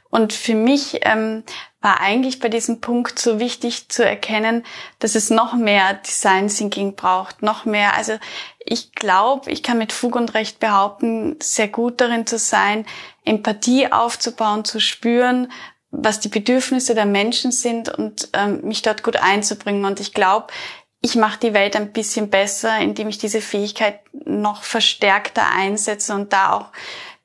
Und 0.09 0.33
für 0.33 0.55
mich 0.55 0.99
ähm, 1.03 1.43
war 1.79 2.01
eigentlich 2.01 2.39
bei 2.39 2.49
diesem 2.49 2.81
Punkt 2.81 3.17
so 3.17 3.39
wichtig 3.39 3.89
zu 3.89 4.05
erkennen, 4.05 4.63
dass 4.99 5.15
es 5.15 5.29
noch 5.29 5.53
mehr 5.53 5.95
Design 5.95 6.49
Thinking 6.49 6.95
braucht, 6.95 7.41
noch 7.41 7.65
mehr. 7.65 7.95
Also 7.95 8.19
ich 8.59 8.91
glaube, 8.91 9.49
ich 9.49 9.63
kann 9.63 9.79
mit 9.79 9.91
Fug 9.91 10.15
und 10.15 10.33
Recht 10.33 10.59
behaupten, 10.59 11.37
sehr 11.41 11.69
gut 11.69 12.01
darin 12.01 12.27
zu 12.27 12.37
sein, 12.37 12.85
Empathie 13.25 13.91
aufzubauen, 13.91 14.65
zu 14.65 14.79
spüren, 14.79 15.51
was 15.91 16.19
die 16.19 16.29
Bedürfnisse 16.29 16.93
der 16.93 17.05
Menschen 17.05 17.51
sind 17.51 17.89
und 17.89 18.29
ähm, 18.33 18.61
mich 18.63 18.81
dort 18.81 19.03
gut 19.03 19.17
einzubringen. 19.17 19.85
Und 19.85 19.99
ich 19.99 20.13
glaube, 20.13 20.47
ich 21.01 21.15
mache 21.15 21.39
die 21.39 21.53
Welt 21.53 21.75
ein 21.75 21.91
bisschen 21.91 22.29
besser, 22.29 22.77
indem 22.79 23.09
ich 23.09 23.17
diese 23.17 23.41
Fähigkeit 23.41 23.99
noch 24.13 24.63
verstärkter 24.63 25.47
einsetze 25.49 26.13
und 26.13 26.31
da 26.31 26.53
auch 26.53 26.65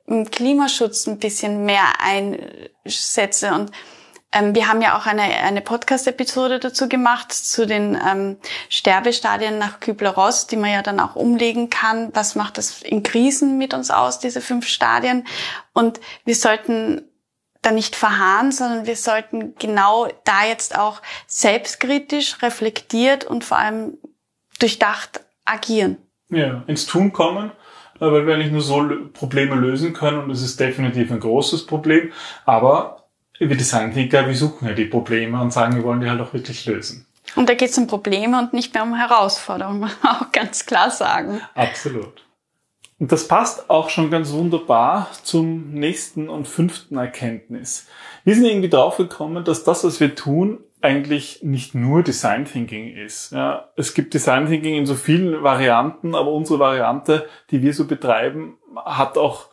im 0.07 0.29
Klimaschutz 0.31 1.05
ein 1.05 1.19
bisschen 1.19 1.65
mehr 1.65 1.83
einsetze. 1.99 3.53
Und 3.53 3.71
ähm, 4.31 4.55
wir 4.55 4.67
haben 4.67 4.81
ja 4.81 4.97
auch 4.97 5.05
eine, 5.05 5.21
eine 5.21 5.61
Podcast-Episode 5.61 6.59
dazu 6.59 6.89
gemacht, 6.89 7.31
zu 7.31 7.67
den 7.67 7.95
ähm, 7.95 8.37
Sterbestadien 8.69 9.59
nach 9.59 9.79
Kübler-Ross, 9.79 10.47
die 10.47 10.57
man 10.57 10.71
ja 10.71 10.81
dann 10.81 10.99
auch 10.99 11.15
umlegen 11.15 11.69
kann. 11.69 12.09
Was 12.13 12.33
macht 12.35 12.57
das 12.57 12.81
in 12.81 13.03
Krisen 13.03 13.59
mit 13.59 13.75
uns 13.75 13.91
aus, 13.91 14.17
diese 14.17 14.41
fünf 14.41 14.67
Stadien? 14.67 15.27
Und 15.73 15.99
wir 16.25 16.35
sollten 16.35 17.03
da 17.67 17.71
nicht 17.71 17.95
verharren, 17.95 18.51
sondern 18.51 18.87
wir 18.87 18.95
sollten 18.95 19.53
genau 19.59 20.07
da 20.23 20.45
jetzt 20.45 20.77
auch 20.77 21.01
selbstkritisch, 21.27 22.41
reflektiert 22.41 23.25
und 23.25 23.43
vor 23.43 23.57
allem 23.57 23.97
durchdacht 24.59 25.21
agieren. 25.45 25.97
Ja, 26.29 26.63
ins 26.67 26.85
Tun 26.85 27.13
kommen, 27.13 27.51
äh, 27.95 27.99
weil 27.99 28.25
wir 28.25 28.35
eigentlich 28.35 28.51
nur 28.51 28.61
so 28.61 28.83
Probleme 29.13 29.55
lösen 29.55 29.93
können 29.93 30.19
und 30.19 30.31
es 30.31 30.41
ist 30.41 30.59
definitiv 30.59 31.11
ein 31.11 31.19
großes 31.19 31.65
Problem. 31.65 32.11
Aber 32.45 33.09
wir 33.37 33.55
Design 33.55 33.93
Thinker, 33.93 34.27
wir 34.27 34.35
suchen 34.35 34.67
ja 34.67 34.73
die 34.73 34.85
Probleme 34.85 35.39
und 35.41 35.51
sagen, 35.51 35.75
wir 35.75 35.83
wollen 35.83 36.01
die 36.01 36.09
halt 36.09 36.21
auch 36.21 36.33
wirklich 36.33 36.65
lösen. 36.65 37.05
Und 37.35 37.49
da 37.49 37.53
geht 37.53 37.69
es 37.69 37.77
um 37.77 37.87
Probleme 37.87 38.39
und 38.39 38.53
nicht 38.53 38.73
mehr 38.73 38.83
um 38.83 38.95
Herausforderungen, 38.95 39.81
muss 39.81 39.95
man 40.03 40.15
auch 40.15 40.31
ganz 40.31 40.65
klar 40.65 40.89
sagen. 40.89 41.41
Absolut. 41.53 42.26
Und 42.99 43.11
das 43.11 43.27
passt 43.27 43.69
auch 43.69 43.89
schon 43.89 44.09
ganz 44.09 44.31
wunderbar 44.31 45.09
zum 45.21 45.71
nächsten 45.71 46.29
und 46.29 46.47
fünften 46.47 46.97
Erkenntnis. 46.97 47.87
Wir 48.23 48.33
sind 48.33 48.45
irgendwie 48.45 48.69
draufgekommen, 48.69 49.43
dass 49.43 49.63
das, 49.63 49.83
was 49.83 49.99
wir 49.99 50.15
tun, 50.15 50.59
eigentlich 50.81 51.43
nicht 51.43 51.75
nur 51.75 52.01
Design 52.03 52.45
Thinking 52.45 52.95
ist. 52.95 53.31
Ja, 53.31 53.69
es 53.75 53.93
gibt 53.93 54.13
Design 54.13 54.47
Thinking 54.47 54.75
in 54.75 54.85
so 54.85 54.95
vielen 54.95 55.43
Varianten, 55.43 56.15
aber 56.15 56.31
unsere 56.31 56.59
Variante, 56.59 57.27
die 57.51 57.61
wir 57.61 57.73
so 57.73 57.85
betreiben, 57.85 58.57
hat 58.75 59.17
auch 59.17 59.49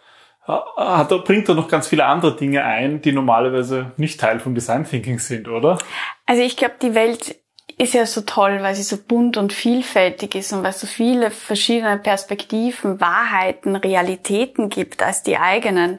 hat, 0.46 1.09
bringt 1.24 1.48
da 1.48 1.54
noch 1.54 1.68
ganz 1.68 1.88
viele 1.88 2.04
andere 2.04 2.37
Dinge 2.37 2.64
ein, 2.64 3.00
die 3.00 3.12
normalerweise 3.12 3.92
nicht 3.96 4.20
Teil 4.20 4.40
vom 4.40 4.54
Design 4.54 4.85
Thinking 4.85 5.18
sind, 5.18 5.48
oder? 5.48 5.78
Also 6.26 6.42
ich 6.42 6.59
glaube, 6.59 6.74
die 6.83 6.94
Welt 6.94 7.37
ist 7.77 7.95
ja 7.95 8.07
so 8.07 8.21
toll, 8.21 8.59
weil 8.63 8.75
sie 8.75 8.83
so 8.83 8.97
bunt 8.97 9.37
und 9.37 9.53
vielfältig 9.53 10.35
ist 10.35 10.53
und 10.53 10.63
weil 10.63 10.71
es 10.71 10.81
so 10.81 10.87
viele 10.87 11.31
verschiedene 11.31 11.99
Perspektiven, 11.99 13.01
Wahrheiten, 13.01 13.77
Realitäten 13.77 14.69
gibt 14.69 15.03
als 15.03 15.23
die 15.23 15.39
eigenen. 15.39 15.99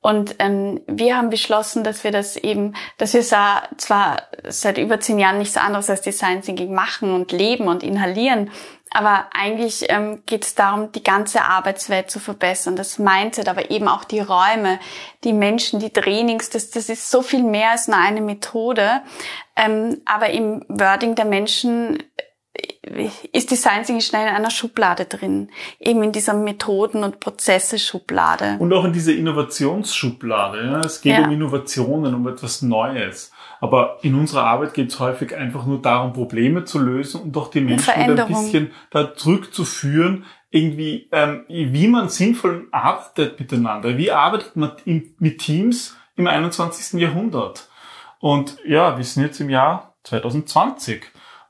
Und 0.00 0.36
ähm, 0.38 0.82
wir 0.86 1.16
haben 1.16 1.30
beschlossen, 1.30 1.82
dass 1.82 2.04
wir 2.04 2.12
das 2.12 2.36
eben, 2.36 2.74
dass 2.96 3.12
wir 3.12 3.22
zwar 3.22 4.22
seit 4.44 4.78
über 4.78 5.00
zehn 5.00 5.18
Jahren 5.18 5.38
nichts 5.38 5.56
anderes 5.56 5.90
als 5.90 6.02
Design 6.02 6.42
Thinking 6.42 6.72
machen 6.72 7.12
und 7.12 7.32
leben 7.32 7.66
und 7.66 7.82
inhalieren, 7.82 8.50
aber 8.90 9.26
eigentlich 9.32 9.86
ähm, 9.88 10.22
geht 10.26 10.44
es 10.44 10.54
darum, 10.54 10.92
die 10.92 11.02
ganze 11.02 11.42
Arbeitswelt 11.42 12.10
zu 12.10 12.20
verbessern, 12.20 12.76
das 12.76 12.98
Mindset, 12.98 13.48
aber 13.48 13.70
eben 13.70 13.88
auch 13.88 14.04
die 14.04 14.20
Räume, 14.20 14.78
die 15.24 15.32
Menschen, 15.32 15.80
die 15.80 15.90
Trainings, 15.90 16.50
das, 16.50 16.70
das 16.70 16.88
ist 16.88 17.10
so 17.10 17.22
viel 17.22 17.42
mehr 17.42 17.72
als 17.72 17.88
nur 17.88 17.98
eine 17.98 18.20
Methode. 18.20 19.02
Ähm, 19.56 20.00
aber 20.04 20.30
im 20.30 20.64
Wording 20.68 21.14
der 21.14 21.24
Menschen 21.24 22.02
ist 23.32 23.50
Design 23.50 23.82
Thinking 23.84 24.00
schnell 24.00 24.28
in 24.28 24.34
einer 24.34 24.50
Schublade 24.50 25.06
drin, 25.06 25.50
eben 25.80 26.02
in 26.02 26.12
dieser 26.12 26.34
Methoden- 26.34 27.04
und 27.04 27.20
Prozesse-Schublade. 27.20 28.56
Und 28.58 28.72
auch 28.72 28.84
in 28.84 28.92
dieser 28.92 29.12
Innovationsschublade. 29.12 30.64
Ja? 30.64 30.80
Es 30.80 31.00
geht 31.00 31.18
ja. 31.18 31.24
um 31.24 31.32
Innovationen, 31.32 32.14
um 32.14 32.26
etwas 32.28 32.62
Neues. 32.62 33.32
Aber 33.60 33.98
in 34.02 34.14
unserer 34.14 34.44
Arbeit 34.44 34.74
geht 34.74 34.90
es 34.90 35.00
häufig 35.00 35.34
einfach 35.34 35.66
nur 35.66 35.80
darum, 35.80 36.12
Probleme 36.12 36.64
zu 36.64 36.78
lösen 36.78 37.22
und 37.22 37.32
doch 37.32 37.50
die 37.50 37.60
Menschen 37.60 37.94
wieder 37.94 38.26
ein 38.26 38.32
bisschen 38.32 38.70
da 38.90 39.14
zurückzuführen, 39.14 40.24
irgendwie, 40.50 41.08
ähm, 41.12 41.44
wie 41.48 41.88
man 41.88 42.08
sinnvoll 42.08 42.68
arbeitet 42.72 43.40
miteinander. 43.40 43.98
Wie 43.98 44.10
arbeitet 44.10 44.56
man 44.56 44.72
in, 44.84 45.14
mit 45.18 45.38
Teams 45.38 45.96
im 46.16 46.26
21. 46.26 47.00
Jahrhundert? 47.00 47.68
Und 48.20 48.56
ja, 48.66 48.96
wir 48.96 49.04
sind 49.04 49.22
jetzt 49.24 49.40
im 49.40 49.50
Jahr 49.50 49.96
2020. 50.04 51.02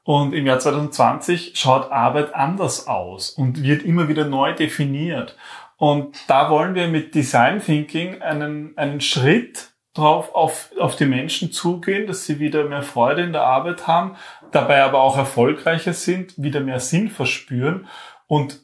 Und 0.06 0.34
im 0.34 0.46
Jahr 0.46 0.60
2020 0.60 1.54
schaut 1.56 1.90
Arbeit 1.90 2.32
anders 2.32 2.86
aus 2.86 3.30
und 3.30 3.64
wird 3.64 3.82
immer 3.82 4.06
wieder 4.06 4.24
neu 4.24 4.54
definiert. 4.54 5.36
Und 5.78 6.16
da 6.28 6.48
wollen 6.48 6.76
wir 6.76 6.86
mit 6.86 7.16
Design 7.16 7.60
Thinking 7.60 8.22
einen, 8.22 8.78
einen 8.78 9.00
Schritt 9.00 9.72
drauf 9.94 10.32
auf, 10.32 10.70
auf 10.78 10.94
die 10.94 11.06
Menschen 11.06 11.50
zugehen, 11.50 12.06
dass 12.06 12.24
sie 12.24 12.38
wieder 12.38 12.68
mehr 12.68 12.84
Freude 12.84 13.22
in 13.22 13.32
der 13.32 13.42
Arbeit 13.42 13.88
haben, 13.88 14.16
dabei 14.52 14.84
aber 14.84 15.00
auch 15.00 15.16
erfolgreicher 15.18 15.92
sind, 15.92 16.40
wieder 16.40 16.60
mehr 16.60 16.78
Sinn 16.78 17.10
verspüren. 17.10 17.88
Und 18.28 18.60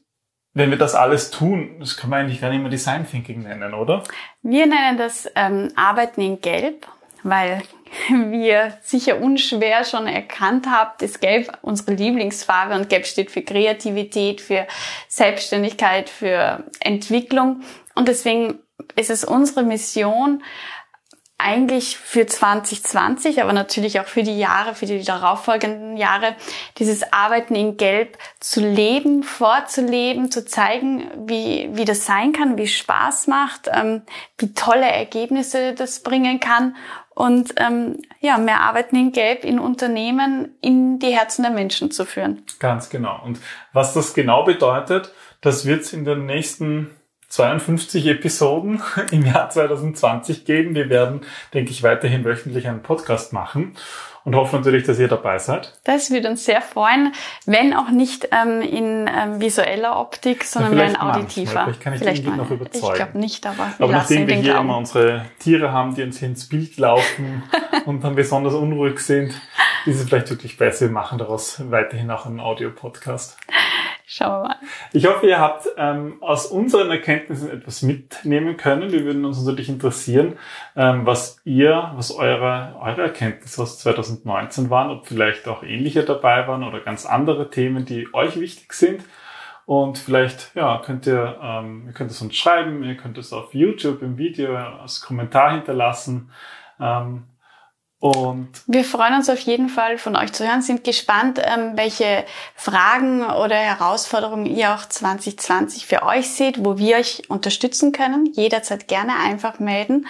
wenn 0.55 0.71
wir 0.71 0.79
das 0.79 0.95
alles 0.95 1.33
tun, 1.33 1.81
das 1.81 1.97
kann 1.97 2.11
man 2.11 2.21
eigentlich 2.21 2.41
gar 2.41 2.51
nicht 2.51 2.61
mehr 2.61 2.71
Design 2.71 3.05
Thinking 3.05 3.43
nennen, 3.43 3.75
oder? 3.75 4.05
Wir 4.43 4.69
nennen 4.69 4.97
das 4.97 5.29
ähm, 5.35 5.73
Arbeiten 5.75 6.21
in 6.21 6.41
Gelb, 6.41 6.87
weil 7.23 7.63
wir 8.09 8.79
sicher 8.83 9.21
unschwer 9.21 9.85
schon 9.85 10.07
erkannt 10.07 10.67
habt, 10.71 11.03
ist 11.03 11.21
Gelb 11.21 11.59
unsere 11.63 11.93
Lieblingsfarbe 11.93 12.75
und 12.75 12.89
Gelb 12.89 13.07
steht 13.07 13.31
für 13.31 13.43
Kreativität, 13.43 14.41
für 14.41 14.67
Selbstständigkeit, 15.09 16.09
für 16.09 16.65
Entwicklung. 16.81 17.63
Und 17.95 18.09
deswegen 18.09 18.59
ist 18.97 19.11
es 19.11 19.25
unsere 19.25 19.63
Mission, 19.63 20.43
eigentlich 21.43 21.99
für 21.99 22.27
2020, 22.27 23.43
aber 23.43 23.53
natürlich 23.53 24.01
auch 24.01 24.07
für 24.07 24.23
die 24.23 24.39
Jahre, 24.39 24.75
für 24.75 24.87
die 24.87 25.03
darauffolgenden 25.03 25.97
Jahre, 25.97 26.37
dieses 26.79 27.13
Arbeiten 27.13 27.55
in 27.55 27.77
Gelb 27.77 28.17
zu 28.39 28.61
leben, 28.61 29.23
vorzuleben, 29.23 30.31
zu 30.31 30.45
zeigen, 30.45 31.11
wie, 31.27 31.69
wie 31.73 31.85
das 31.85 32.07
sein 32.07 32.33
kann, 32.33 32.57
wie 32.59 32.69
Spaß 32.69 33.27
macht, 33.27 33.69
ähm, 33.73 34.03
wie 34.39 34.55
tolle 34.55 34.87
Ergebnisse 34.87 35.75
das 35.75 36.03
bringen 36.03 36.39
kann 36.39 36.77
und 37.15 37.55
ähm, 37.57 38.03
ja, 38.21 38.39
mehr 38.39 38.61
Arbeiten 38.61 38.97
in 38.97 39.13
Gelb 39.13 39.45
in 39.45 39.59
Unternehmen 39.59 40.57
in 40.61 40.99
die 40.99 41.15
Herzen 41.17 41.43
der 41.43 41.51
Menschen 41.51 41.91
zu 41.91 42.07
führen. 42.07 42.43
Ganz 42.59 42.89
genau. 42.89 43.21
Und 43.25 43.39
was 43.73 43.95
das 43.95 44.15
genau 44.15 44.45
bedeutet, 44.45 45.13
das 45.41 45.67
wird 45.67 45.83
es 45.83 45.93
in 45.93 46.05
den 46.05 46.27
nächsten 46.27 46.91
52 47.33 48.09
Episoden 48.09 48.83
im 49.11 49.25
Jahr 49.25 49.49
2020 49.49 50.45
geben. 50.45 50.75
Wir 50.75 50.91
werden, 50.91 51.23
denke 51.55 51.71
ich, 51.71 51.83
weiterhin 51.83 52.27
wöchentlich 52.27 52.69
einen 52.69 52.83
Podcast 52.83 53.33
machen 53.33 53.75
und 54.25 54.35
hoffe 54.35 54.57
natürlich, 54.57 54.85
dass 54.85 54.99
ihr 54.99 55.09
dabei 55.09 55.39
seid. 55.39 55.73
Das 55.85 56.11
würde 56.11 56.29
uns 56.29 56.45
sehr 56.45 56.61
freuen, 56.61 57.15
wenn 57.47 57.75
auch 57.75 57.89
nicht 57.89 58.29
ähm, 58.33 58.61
in 58.61 59.09
ähm, 59.09 59.41
visueller 59.41 59.99
Optik, 59.99 60.45
sondern 60.45 60.77
ja, 60.77 60.85
in 60.85 60.97
auditiver. 60.97 61.65
Vielleicht 61.65 61.81
kann 61.81 61.95
ich 61.95 62.01
vielleicht 62.01 62.27
den 62.27 62.37
noch 62.37 62.51
überzeugen. 62.51 62.87
Ich 62.87 62.95
glaube 62.95 63.19
nicht, 63.19 63.47
aber 63.47 63.73
Aber 63.79 63.93
nachdem 63.93 64.27
wir 64.27 64.35
hier 64.35 64.53
glauben. 64.53 64.69
immer 64.69 64.77
unsere 64.77 65.25
Tiere 65.39 65.73
haben, 65.73 65.95
die 65.95 66.03
uns 66.03 66.19
hier 66.19 66.29
ins 66.29 66.47
Bild 66.47 66.77
laufen 66.77 67.45
und 67.87 68.05
dann 68.05 68.15
besonders 68.15 68.53
unruhig 68.53 68.99
sind, 69.01 69.33
ist 69.87 70.01
es 70.01 70.05
vielleicht 70.07 70.29
wirklich 70.29 70.59
besser, 70.59 70.85
wir 70.85 70.93
machen 70.93 71.17
daraus 71.17 71.63
weiterhin 71.71 72.11
auch 72.11 72.27
einen 72.27 72.41
Audio-Podcast. 72.41 73.39
Schauen 74.15 74.43
wir 74.43 74.49
mal. 74.49 74.57
Ich 74.93 75.07
hoffe, 75.07 75.27
ihr 75.27 75.41
habt 75.41 75.67
ähm, 75.79 76.23
aus 76.23 76.45
unseren 76.45 76.91
Erkenntnissen 76.91 77.51
etwas 77.51 77.81
mitnehmen 77.81 78.59
können. 78.59 78.93
Wir 78.93 79.07
würden 79.07 79.25
uns 79.25 79.43
natürlich 79.43 79.71
interessieren, 79.71 80.37
ähm, 80.77 81.07
was 81.07 81.41
ihr, 81.47 81.93
was 81.95 82.15
eure, 82.15 82.77
eure 82.79 83.01
Erkenntnisse 83.01 83.63
aus 83.63 83.79
2019 83.79 84.69
waren, 84.69 84.91
ob 84.91 85.07
vielleicht 85.07 85.49
auch 85.49 85.63
ähnliche 85.63 86.03
dabei 86.03 86.47
waren 86.47 86.63
oder 86.63 86.81
ganz 86.81 87.07
andere 87.07 87.49
Themen, 87.49 87.87
die 87.87 88.07
euch 88.13 88.39
wichtig 88.39 88.75
sind. 88.75 89.03
Und 89.65 89.97
vielleicht, 89.97 90.55
ja, 90.55 90.83
könnt 90.85 91.07
ihr, 91.07 91.39
ähm, 91.43 91.85
ihr 91.87 91.95
könnt 91.95 92.11
es 92.11 92.21
uns 92.21 92.37
schreiben, 92.37 92.85
ihr 92.85 92.99
könnt 92.99 93.17
es 93.17 93.33
auf 93.33 93.55
YouTube 93.55 94.03
im 94.03 94.19
Video 94.19 94.55
als 94.55 95.01
Kommentar 95.01 95.53
hinterlassen. 95.53 96.31
Ähm, 96.79 97.29
und 98.03 98.49
wir 98.67 98.83
freuen 98.83 99.15
uns 99.15 99.31
auf 99.31 99.39
jeden 99.39 99.69
Fall 99.69 99.97
von 99.97 100.17
euch 100.17 100.33
zu 100.33 100.45
hören, 100.45 100.61
sind 100.61 100.83
gespannt, 100.83 101.41
ähm, 101.41 101.75
welche 101.77 102.25
Fragen 102.57 103.23
oder 103.23 103.55
Herausforderungen 103.55 104.45
ihr 104.45 104.75
auch 104.75 104.85
2020 104.85 105.87
für 105.87 106.03
euch 106.03 106.29
seht, 106.31 106.65
wo 106.65 106.79
wir 106.79 106.97
euch 106.97 107.31
unterstützen 107.31 107.93
können. 107.93 108.27
Jederzeit 108.27 108.89
gerne 108.89 109.13
einfach 109.25 109.61
melden. 109.61 110.09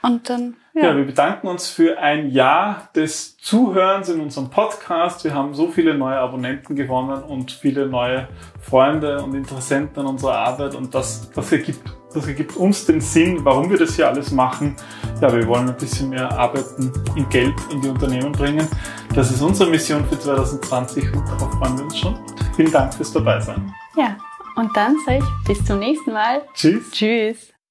Und 0.00 0.30
dann 0.30 0.56
ja. 0.72 0.84
ja, 0.84 0.96
wir 0.96 1.04
bedanken 1.04 1.46
uns 1.48 1.68
für 1.68 1.98
ein 1.98 2.30
Jahr 2.30 2.88
des 2.94 3.36
Zuhörens 3.36 4.08
in 4.08 4.20
unserem 4.22 4.48
Podcast. 4.48 5.22
Wir 5.24 5.34
haben 5.34 5.52
so 5.52 5.68
viele 5.68 5.92
neue 5.92 6.16
Abonnenten 6.16 6.74
gewonnen 6.74 7.22
und 7.22 7.52
viele 7.52 7.86
neue 7.86 8.28
Freunde 8.62 9.22
und 9.22 9.34
Interessenten 9.34 10.00
an 10.00 10.06
unserer 10.06 10.38
Arbeit 10.38 10.74
und 10.74 10.94
das, 10.94 11.30
das 11.32 11.52
ergibt, 11.52 11.82
das 12.16 12.26
ergibt 12.26 12.56
uns 12.56 12.86
den 12.86 13.00
Sinn, 13.00 13.44
warum 13.44 13.70
wir 13.70 13.78
das 13.78 13.94
hier 13.96 14.08
alles 14.08 14.30
machen. 14.32 14.74
Ja, 15.20 15.32
wir 15.32 15.46
wollen 15.46 15.68
ein 15.68 15.76
bisschen 15.76 16.08
mehr 16.08 16.30
Arbeiten 16.32 16.92
in 17.14 17.28
Geld 17.28 17.54
in 17.70 17.80
die 17.80 17.88
Unternehmen 17.88 18.32
bringen. 18.32 18.66
Das 19.14 19.30
ist 19.30 19.42
unsere 19.42 19.70
Mission 19.70 20.04
für 20.06 20.18
2020 20.18 21.12
und 21.12 21.28
darauf 21.28 21.52
freuen 21.52 21.78
wir 21.78 21.84
uns 21.84 21.98
schon. 21.98 22.18
Vielen 22.54 22.72
Dank 22.72 22.94
fürs 22.94 23.12
Dabeisein. 23.12 23.72
Ja, 23.96 24.16
und 24.56 24.74
dann 24.76 24.96
sage 25.04 25.18
ich 25.18 25.46
bis 25.46 25.64
zum 25.64 25.78
nächsten 25.78 26.12
Mal. 26.12 26.42
Tschüss. 26.54 26.90
Tschüss. 26.90 27.55